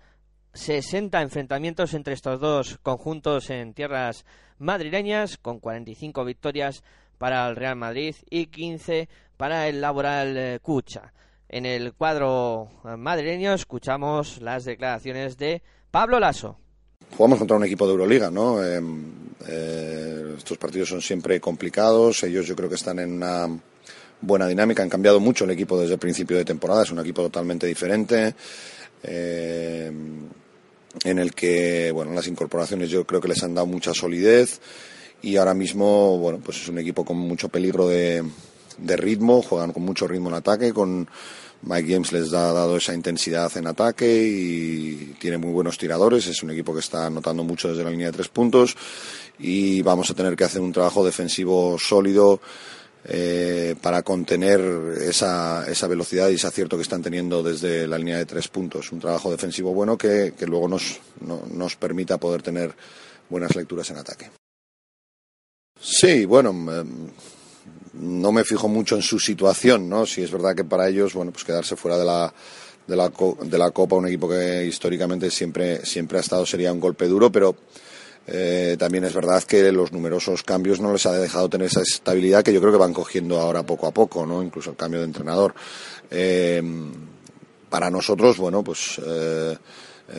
[0.54, 4.26] 60 enfrentamientos entre estos dos conjuntos en tierras
[4.58, 6.84] madrileñas, con 45 victorias
[7.18, 11.14] para el Real Madrid y 15 para el Laboral eh, Cucha.
[11.48, 16.60] En el cuadro madrileño escuchamos las declaraciones de Pablo Lasso
[17.16, 18.64] jugamos contra un equipo de Euroliga, ¿no?
[18.64, 19.04] Em,
[19.48, 23.48] eh, estos partidos son siempre complicados, ellos yo creo que están en una
[24.22, 27.22] buena dinámica, han cambiado mucho el equipo desde el principio de temporada, es un equipo
[27.22, 28.36] totalmente diferente.
[29.04, 29.92] Eh,
[31.04, 34.60] en el que bueno las incorporaciones yo creo que les han dado mucha solidez
[35.22, 38.24] y ahora mismo bueno pues es un equipo con mucho peligro de,
[38.78, 41.08] de ritmo juegan con mucho ritmo en ataque con
[41.62, 46.28] Mike James les ha dado esa intensidad en ataque y tiene muy buenos tiradores.
[46.28, 48.76] Es un equipo que está anotando mucho desde la línea de tres puntos
[49.38, 52.40] y vamos a tener que hacer un trabajo defensivo sólido
[53.06, 54.62] eh, para contener
[55.02, 58.92] esa, esa velocidad y ese acierto que están teniendo desde la línea de tres puntos.
[58.92, 62.74] Un trabajo defensivo bueno que, luego nos, nos permita poder tener
[63.30, 64.30] buenas lecturas en ataque.
[65.80, 66.50] Sí, bueno.
[66.50, 67.10] Em,
[68.00, 70.06] no me fijo mucho en su situación, ¿no?
[70.06, 72.34] Si es verdad que para ellos, bueno, pues quedarse fuera de la,
[72.88, 76.80] de la, de la Copa, un equipo que históricamente siempre, siempre ha estado, sería un
[76.80, 77.56] golpe duro, pero
[78.26, 82.44] eh, también es verdad que los numerosos cambios no les ha dejado tener esa estabilidad
[82.44, 84.42] que yo creo que van cogiendo ahora poco a poco, ¿no?
[84.42, 85.54] Incluso el cambio de entrenador.
[86.10, 86.62] Eh,
[87.70, 89.58] para nosotros, bueno, pues eh,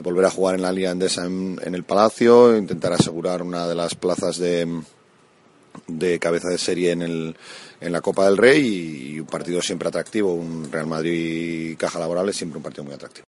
[0.02, 3.74] volver a jugar en la Liga Andesa en, en el Palacio, intentar asegurar una de
[3.74, 4.82] las plazas de
[5.86, 7.36] de cabeza de serie en, el,
[7.80, 10.34] en la Copa del Rey y, un partido siempre atractivo.
[10.34, 13.24] Un Real Madrid Caja Laboral es siempre un partido muy atractivo.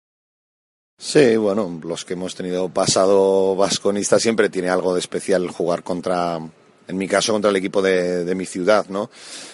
[1.00, 6.39] Sí, bueno, los que hemos tenido pasado vasconista siempre tiene algo de especial jugar contra,
[6.88, 9.12] en mi caso, contra el equipo de, mi ciudad, ¿no?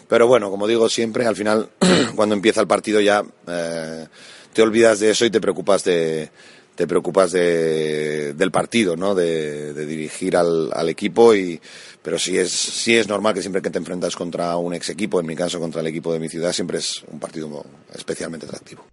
[0.07, 1.69] Pero bueno, como digo siempre, al final,
[2.15, 4.07] cuando empieza el partido ya eh,
[4.53, 6.31] te olvidas de eso y te preocupas de,
[6.75, 9.13] te preocupas de, del partido, ¿no?
[9.13, 11.59] De, dirigir al, equipo y
[12.03, 15.19] pero sí es sí es normal que siempre que te enfrentas contra un ex equipo,
[15.19, 18.85] en mi caso contra el equipo de mi ciudad, siempre es un partido especialmente atractivo.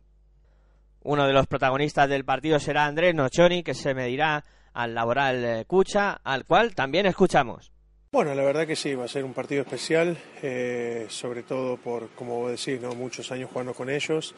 [1.03, 6.21] Uno de los protagonistas del partido será Andrés Nochoni, que se medirá al Laboral Cucha,
[6.23, 7.73] al cual también escuchamos.
[8.13, 12.09] Bueno, la verdad que sí, va a ser un partido especial, eh, sobre todo por,
[12.11, 12.93] como vos decís, ¿no?
[12.95, 14.35] muchos años jugando con ellos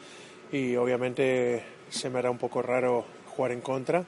[0.51, 3.03] y obviamente se me hará un poco raro
[3.35, 4.05] jugar en contra.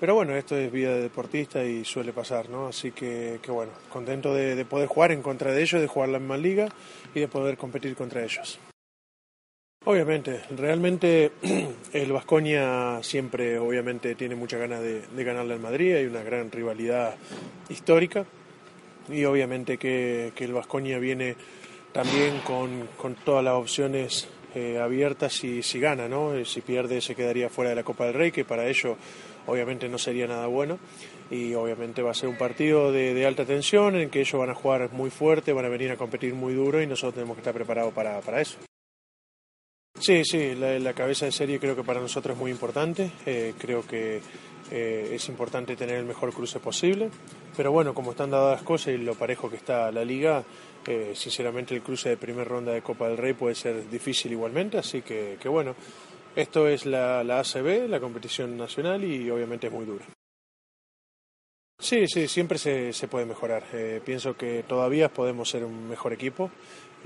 [0.00, 2.66] Pero bueno, esto es vida de deportista y suele pasar, ¿no?
[2.66, 6.08] Así que, que bueno, contento de, de, poder jugar en contra de ellos, de jugar
[6.08, 6.68] la misma liga
[7.14, 8.58] y de poder competir contra ellos.
[9.86, 11.32] Obviamente, realmente
[11.92, 16.50] el Vascoña siempre, obviamente, tiene muchas ganas de, de ganarle al Madrid, hay una gran
[16.50, 17.14] rivalidad
[17.68, 18.24] histórica
[19.08, 21.36] y obviamente que, que el Vascoña viene
[21.92, 26.34] también con, con todas las opciones eh, abiertas si, si gana, ¿no?
[26.34, 28.96] Eh, si pierde se quedaría fuera de la Copa del Rey, que para ello
[29.46, 30.78] obviamente no sería nada bueno.
[31.30, 34.54] Y obviamente va a ser un partido de, alta tensión en que ellos van a
[34.54, 37.54] jugar muy fuerte, van a venir a competir muy duro y nosotros tenemos que estar
[37.54, 38.58] preparados para, para eso.
[39.98, 43.10] Sí, sí, la, la, cabeza de serie creo que para nosotros es muy importante.
[43.24, 44.20] Eh, creo que
[44.70, 47.10] eh, es importante tener el mejor cruce posible.
[47.56, 50.42] Pero bueno, como están dadas las cosas y lo parejo que está la liga,
[50.86, 54.78] eh, sinceramente el cruce de primera ronda de Copa del Rey puede ser difícil igualmente.
[54.78, 55.76] Así que, que bueno,
[56.36, 60.04] esto es la, la ACB, la competición nacional, y obviamente es muy dura.
[61.78, 63.64] Sí, sí, siempre se, se puede mejorar.
[63.72, 66.50] Eh, pienso que todavía podemos ser un mejor equipo.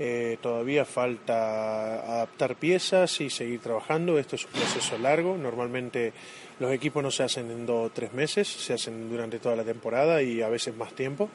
[0.01, 4.17] Eh, todavía falta adaptar piezas y seguir trabajando.
[4.17, 5.37] Esto es un proceso largo.
[5.37, 6.13] Normalmente
[6.59, 9.65] los equipos no se hacen en dos o tres meses, se hacen durante toda la
[9.65, 11.29] temporada y a veces más tiempo.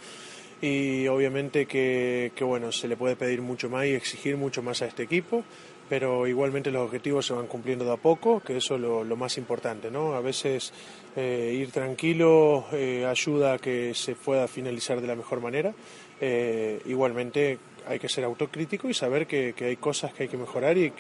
[0.63, 4.81] Y obviamente que, que bueno, se le puede pedir mucho más y exigir mucho más
[4.81, 5.45] a este equipo
[5.89, 9.37] pero igualmente los objetivos se van cumpliendo de a poco, que eso es lo, más
[9.39, 10.15] importante, ¿no?
[10.15, 10.73] A veces
[11.17, 15.75] eh, ir tranquilo eh, ayuda a que se pueda finalizar de la mejor manera.
[16.21, 20.39] Eh, igualmente hay que ser autocrítico y saber que, que hay cosas que hay que
[20.39, 20.91] mejorar y,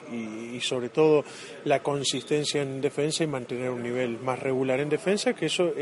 [0.52, 1.24] y, sobre todo
[1.64, 5.72] la consistencia en defensa y mantener un nivel más regular en defensa, que eso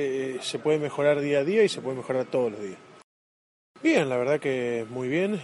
[0.40, 2.78] se puede mejorar día a día y se puede mejorar todos los días.
[3.82, 5.40] Bien, la verdad que muy bien,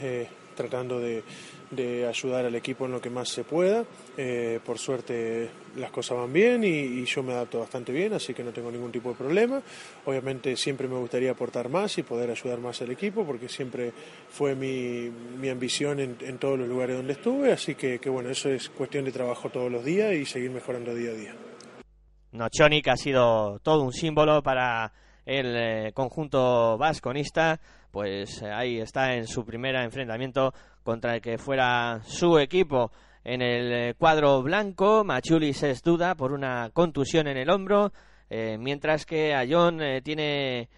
[0.59, 1.23] tratando de,
[1.71, 3.85] de, ayudar al equipo en lo que más se pueda.
[4.17, 8.35] Eh, por suerte las cosas van bien y, y, yo me adapto bastante bien, así
[8.35, 9.63] que no tengo ningún tipo de problema.
[10.05, 13.93] Obviamente siempre me gustaría aportar más y poder ayudar más al equipo, porque siempre
[14.29, 15.09] fue mi,
[15.41, 18.69] mi ambición en, en, todos los lugares donde estuve, así que, que, bueno, eso es
[18.69, 21.35] cuestión de trabajo todos los días y seguir mejorando día a día.
[22.33, 24.93] Nochonic ha sido todo un símbolo para
[25.29, 27.61] el eh, conjunto vasconista,
[27.91, 32.91] pues eh, ahí está en su primer enfrentamiento contra el que fuera su equipo.
[33.25, 37.93] En el eh, cuadro blanco, Machulis es duda por una contusión en el hombro,
[38.31, 40.71] eh, mientras que Ayón eh, tiene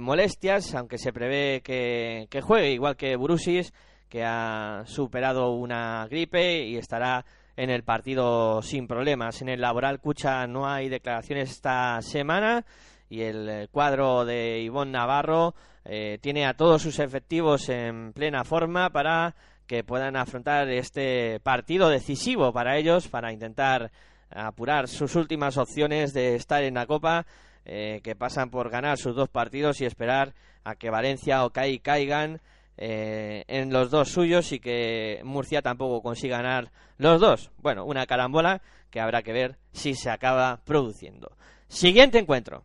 [0.00, 3.74] molestias, aunque se prevé que, que, juegue, igual que Brusis,
[4.08, 9.42] que ha superado una gripe y estará en el partido sin problemas.
[9.42, 12.64] En el laboral Cucha no hay declaraciones esta semana
[13.08, 15.54] y el eh, cuadro de Ivonne Navarro
[15.84, 19.34] eh, tiene a todos sus efectivos en plena forma para
[19.66, 23.90] que puedan afrontar este partido decisivo para ellos, para intentar
[24.30, 27.26] apurar sus últimas opciones de estar en la Copa,
[27.64, 30.34] eh, que pasan por ganar sus dos partidos y esperar
[30.64, 32.40] a que Valencia o CAI caigan
[32.80, 37.50] en los dos suyos y que Murcia tampoco consiga ganar los dos.
[37.58, 41.36] Bueno, una carambola que habrá que ver si se acaba produciendo.
[41.66, 42.62] Siguiente encuentro.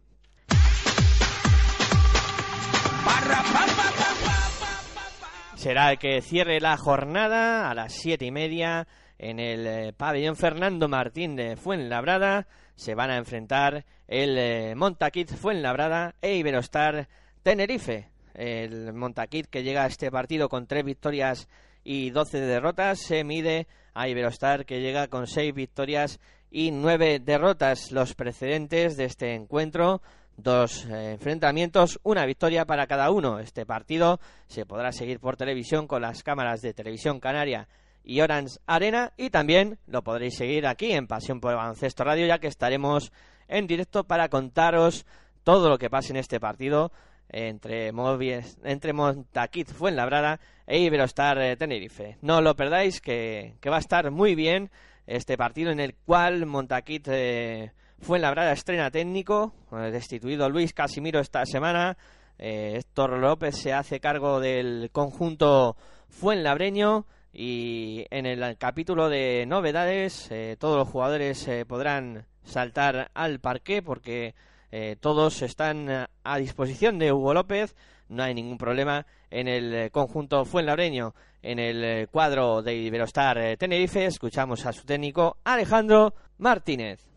[5.64, 8.86] Será el que cierre la jornada a las siete y media
[9.18, 12.48] en el eh, pabellón Fernando Martín de Fuenlabrada.
[12.76, 17.08] Se van a enfrentar el eh, Montaquit Fuenlabrada e Iberostar
[17.44, 18.10] Tenerife.
[18.34, 21.48] El Montaquit que llega a este partido con tres victorias
[21.86, 26.20] y doce derrotas se mide a Iberostar que llega con seis victorias
[26.52, 27.94] y nueve derrotas.
[27.94, 30.02] Los precedentes de este encuentro
[30.38, 33.40] dos eh, enfrentamientos, una victoria para cada uno.
[33.40, 37.68] Este partido se podrá seguir por televisión con las cámaras de Televisión Canaria
[38.04, 42.28] y Orange Arena y también lo podréis seguir aquí en Pasión por el Baloncesto Radio
[42.28, 43.12] ya que estaremos
[43.48, 45.06] en directo para contaros
[45.44, 46.92] todo lo que pase en este partido
[47.30, 52.18] entre, Movies, entre Montaquit Fuenlabrada e Iberostar eh, Tenerife.
[52.22, 54.70] No lo perdáis que, que, va a estar muy bien
[55.08, 59.54] este partido en el cual Montaquit eh, Fuenlabrada estrena técnico,
[59.92, 61.98] destituido Luis Casimiro esta semana.
[62.38, 65.78] Eh, Héctor López se hace cargo del conjunto
[66.10, 73.40] Fuenlabreño y en el capítulo de novedades eh, todos los jugadores eh, podrán saltar al
[73.40, 74.36] parque porque
[74.72, 77.76] eh, todos están a disposición de Hugo López.
[78.10, 81.16] No hay ningún problema en el conjunto Fuenlabreño.
[81.42, 87.13] En el cuadro de Iberostar Tenerife escuchamos a su técnico Alejandro Martínez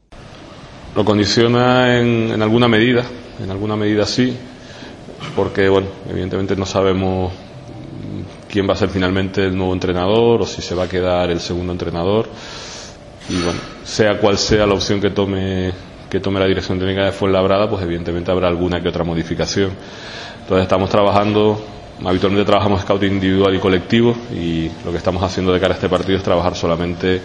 [0.97, 3.05] lo condiciona en, en, alguna medida,
[3.43, 4.35] en alguna medida sí.
[5.37, 7.33] porque bueno, evidentemente no sabemos
[8.51, 11.41] quién va a ser finalmente el nuevo entrenador o si se va a quedar el
[11.41, 12.29] segundo entrenador.
[13.29, 15.73] Y bueno, sea cual sea la opción que tome
[16.09, 19.73] que tome la dirección técnica de Fuenlabrada, pues evidentemente habrá alguna que otra modificación.
[20.43, 21.61] Entonces estamos trabajando,
[22.05, 25.89] habitualmente trabajamos scouting individual y colectivo y lo que estamos haciendo de cara a este
[25.91, 27.21] partido es trabajar solamente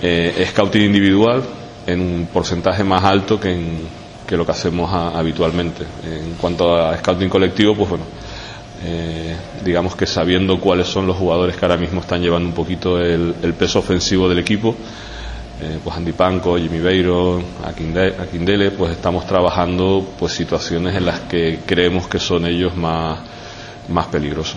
[0.00, 1.42] eh, scouting individual
[1.86, 3.80] en un porcentaje más alto que, en,
[4.26, 5.84] que lo que hacemos a- habitualmente.
[6.04, 8.04] En cuanto a scouting colectivo, pues bueno,
[8.84, 12.98] eh, digamos que sabiendo cuáles son los jugadores que ahora mismo están llevando un poquito
[12.98, 14.74] el, el peso ofensivo del equipo,
[15.60, 21.60] eh, pues Andy Panco, Jimmy Beiro, Akindele, pues estamos trabajando pues situaciones en las que
[21.64, 23.20] creemos que son ellos más,
[23.88, 24.56] más peligrosos.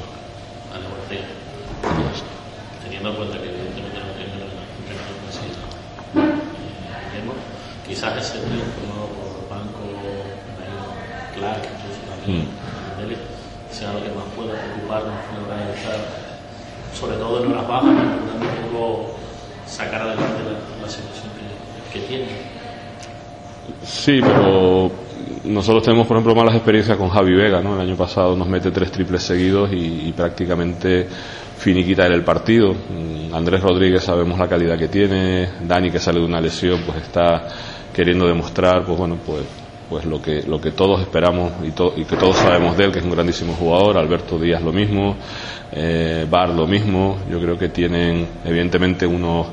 [2.83, 3.37] Teniendo en cuenta
[7.95, 9.79] quizás ese trío formado por Banco,
[11.33, 12.47] Clark, incluso también
[12.99, 13.15] Dele,
[13.71, 15.95] sea lo que más pueda preocuparnos a la hora de estar,
[16.93, 19.15] sobre todo en horas bajas, procurando un poco
[19.65, 22.25] sacar adelante la, la situación que, que tiene.
[23.85, 24.91] Sí, pero
[25.45, 27.75] nosotros tenemos, por ejemplo, malas experiencias con Javi Vega, ¿no?
[27.75, 31.07] El año pasado nos mete tres triples seguidos y, y prácticamente
[31.57, 32.73] finiquita el partido.
[32.73, 36.97] Mm, Andrés Rodríguez sabemos la calidad que tiene, Dani que sale de una lesión pues
[37.03, 37.47] está
[37.95, 39.43] queriendo demostrar, pues bueno, pues
[39.89, 42.91] pues lo que lo que todos esperamos y, to- y que todos sabemos de él,
[42.91, 45.15] que es un grandísimo jugador, Alberto Díaz lo mismo,
[45.71, 49.47] eh, Bar lo mismo, yo creo que tienen evidentemente unos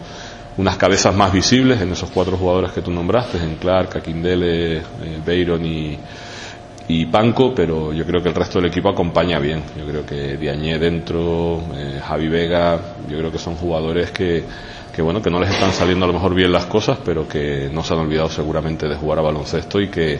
[0.56, 4.82] unas cabezas más visibles en esos cuatro jugadores que tú nombraste, en Clark, Akindele, eh,
[5.24, 5.98] Beiron y,
[6.94, 9.62] y Panco, pero yo creo que el resto del equipo acompaña bien.
[9.78, 12.78] Yo creo que Diañé dentro, eh, Javi Vega,
[13.08, 14.44] yo creo que son jugadores que,
[14.94, 17.70] que bueno, que no les están saliendo a lo mejor bien las cosas, pero que
[17.72, 20.18] no se han olvidado seguramente de jugar a baloncesto y que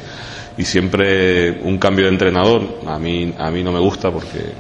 [0.56, 4.52] y siempre un cambio de entrenador a mí a mí no me gusta porque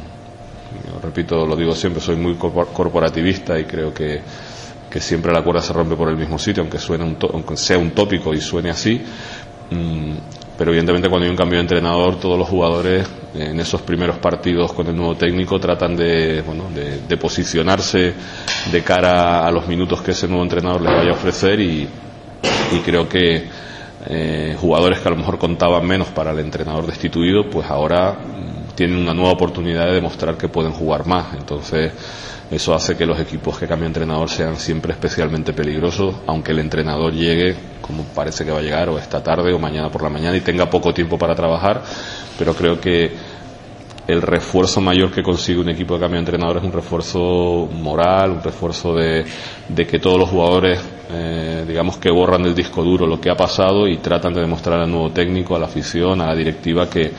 [1.02, 4.20] repito, lo digo siempre, soy muy corpor- corporativista y creo que
[4.90, 7.92] que siempre la cuerda se rompe por el mismo sitio, aunque suene aunque sea un
[7.92, 9.02] tópico y suene así.
[10.62, 13.04] Pero evidentemente cuando hay un cambio de entrenador, todos los jugadores
[13.34, 18.14] en esos primeros partidos con el nuevo técnico tratan de, bueno, de, posicionarse
[18.70, 21.88] de cara a los minutos que ese nuevo entrenador les vaya a ofrecer y,
[22.70, 23.42] y creo que
[24.06, 28.74] eh, jugadores que a lo mejor contaban menos para el entrenador destituido, pues ahora mm,
[28.76, 31.34] tienen una nueva oportunidad de demostrar que pueden jugar más.
[31.34, 31.90] Entonces,
[32.52, 36.58] eso hace que los equipos que cambian de entrenador sean siempre especialmente peligrosos, aunque el
[36.58, 40.10] entrenador llegue, como parece que va a llegar, o esta tarde o mañana por la
[40.10, 41.82] mañana y tenga poco tiempo para trabajar.
[42.38, 43.10] Pero creo que
[44.06, 48.32] el refuerzo mayor que consigue un equipo de cambio de entrenador es un refuerzo moral,
[48.32, 49.24] un refuerzo de,
[49.68, 50.78] de que todos los jugadores,
[51.10, 54.78] eh, digamos que borran del disco duro lo que ha pasado y tratan de demostrar
[54.78, 57.12] al nuevo técnico, a la afición, a la directiva que,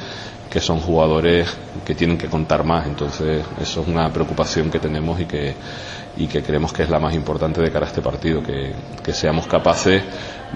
[0.53, 2.85] que son jugadores que tienen que contar más.
[2.85, 5.55] Entonces, eso es una preocupación que tenemos y que,
[6.15, 8.71] y que creemos que es la más importante de cara a este partido, que,
[9.03, 10.03] que seamos capaces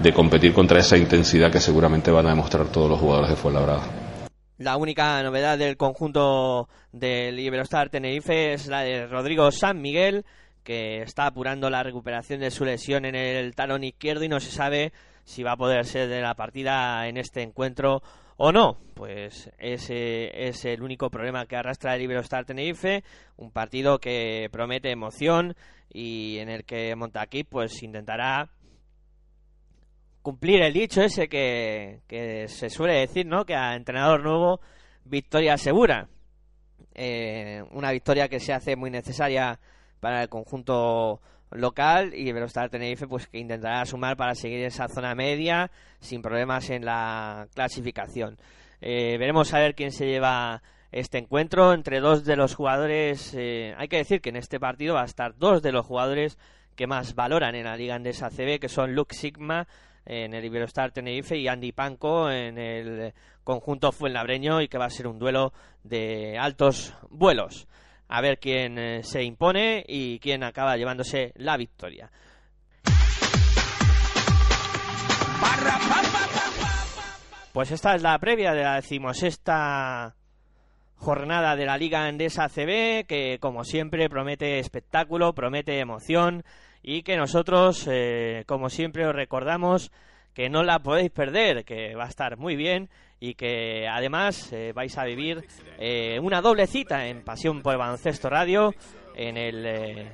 [0.00, 3.82] de competir contra esa intensidad que seguramente van a demostrar todos los jugadores de Fuenlabrada.
[4.58, 10.24] La única novedad del conjunto del Iberostar Tenerife es la de Rodrigo San Miguel,
[10.62, 14.52] que está apurando la recuperación de su lesión en el talón izquierdo y no se
[14.52, 14.92] sabe
[15.24, 18.00] si va a poder ser de la partida en este encuentro
[18.38, 18.78] o no.
[18.94, 23.04] Pues ese es el único problema que arrastra el Iberostar Tenerife,
[23.36, 25.54] un partido que promete emoción
[25.92, 28.48] y en el que Montaquí pues intentará
[30.22, 33.44] cumplir el dicho ese que, que se suele decir, ¿no?
[33.44, 34.60] Que a entrenador nuevo,
[35.04, 36.08] victoria segura.
[36.94, 39.58] Eh, una victoria que se hace muy necesaria
[40.00, 41.20] para el conjunto
[41.50, 45.70] local y Velostar Tenerife pues que intentará sumar para seguir esa zona media
[46.00, 48.38] sin problemas en la clasificación.
[48.80, 53.34] Eh, veremos a ver quién se lleva este encuentro entre dos de los jugadores.
[53.34, 56.38] eh, hay que decir que en este partido va a estar dos de los jugadores
[56.76, 59.66] que más valoran en la Liga Andesa CB, que son Luke Sigma
[60.06, 63.12] en el Iberostar Tenerife y Andy Panco en el
[63.44, 67.66] conjunto Fuenlabreño y que va a ser un duelo de altos vuelos.
[68.08, 72.10] A ver quién eh, se impone y quién acaba llevándose la victoria.
[77.52, 80.14] Pues esta es la previa de la decimosexta
[80.96, 86.44] jornada de la Liga Andesa CB, que como siempre promete espectáculo, promete emoción
[86.82, 89.90] y que nosotros, eh, como siempre, os recordamos
[90.34, 92.90] que no la podéis perder, que va a estar muy bien
[93.20, 95.44] y que además eh, vais a vivir
[95.78, 98.74] eh, una doble cita en Pasión por el Baloncesto Radio
[99.14, 100.12] en el, eh,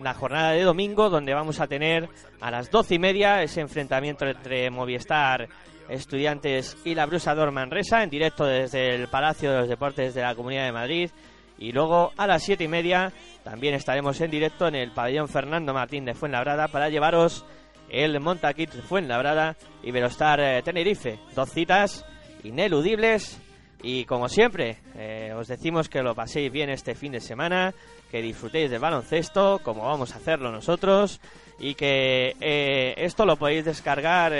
[0.00, 2.08] la jornada de domingo, donde vamos a tener
[2.40, 5.48] a las doce y media ese enfrentamiento entre Movistar
[5.88, 10.34] Estudiantes y la Brusador Manresa en directo desde el Palacio de los Deportes de la
[10.34, 11.10] Comunidad de Madrid.
[11.58, 13.12] Y luego a las siete y media
[13.44, 17.46] también estaremos en directo en el pabellón Fernando Martín de Fuenlabrada para llevaros
[17.88, 21.18] el Montaquit Fuenlabrada y Velostar eh, Tenerife.
[21.34, 22.04] Dos citas
[22.46, 23.38] ineludibles.
[23.82, 27.74] Y como siempre eh, os decimos que lo paséis bien este fin de semana,
[28.10, 31.20] que disfrutéis del baloncesto como vamos a hacerlo nosotros
[31.58, 34.32] y que eh, esto lo podéis descargar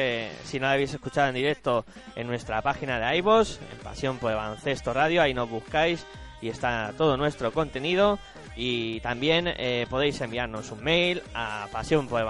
[0.44, 1.84] si no lo habéis escuchado en directo
[2.16, 6.06] en nuestra página de iVoox, en Pasión por el Baloncesto Radio, ahí nos buscáis
[6.40, 8.18] y está todo nuestro contenido.
[8.56, 12.24] Y también eh, podéis enviarnos un mail a pasión por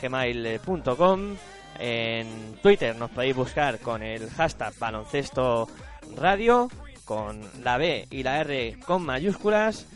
[0.00, 1.36] gmail.com
[1.78, 5.68] en Twitter nos podéis buscar con el hashtag baloncesto
[6.16, 6.68] radio
[7.04, 9.86] con la B y la R con mayúsculas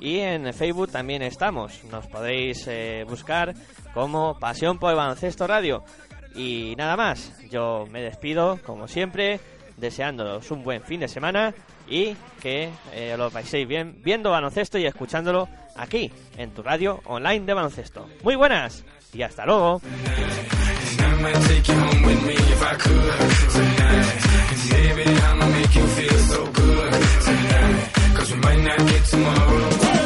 [0.00, 3.54] y en Facebook también estamos nos podéis eh, buscar
[3.92, 5.84] como Pasión por el Baloncesto Radio
[6.34, 9.40] y nada más yo me despido como siempre
[9.76, 11.54] deseándoos un buen fin de semana
[11.88, 17.44] y que eh, lo paséis bien viendo baloncesto y escuchándolo aquí en tu radio online
[17.46, 18.08] de baloncesto.
[18.22, 19.80] Muy buenas y hasta luego.
[21.26, 23.14] I'ma take you home with me if I could
[24.70, 26.92] baby, I'ma make you feel so good
[28.30, 30.03] we might not get tomorrow.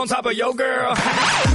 [0.00, 0.94] On top of your girl.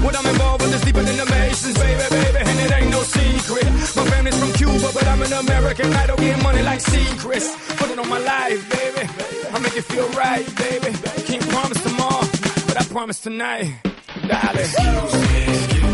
[0.05, 3.01] what I'm involved with is deeper than the Masons, baby, baby, and it ain't no
[3.01, 3.65] secret.
[3.95, 5.91] My family's from Cuba, but I'm an American.
[5.93, 7.75] I don't get money like secrets.
[7.75, 9.09] Put it on my life, baby.
[9.51, 10.93] I make it feel right, baby.
[11.25, 12.27] Can't promise tomorrow,
[12.67, 13.73] but I promise tonight,
[14.27, 15.84] darling.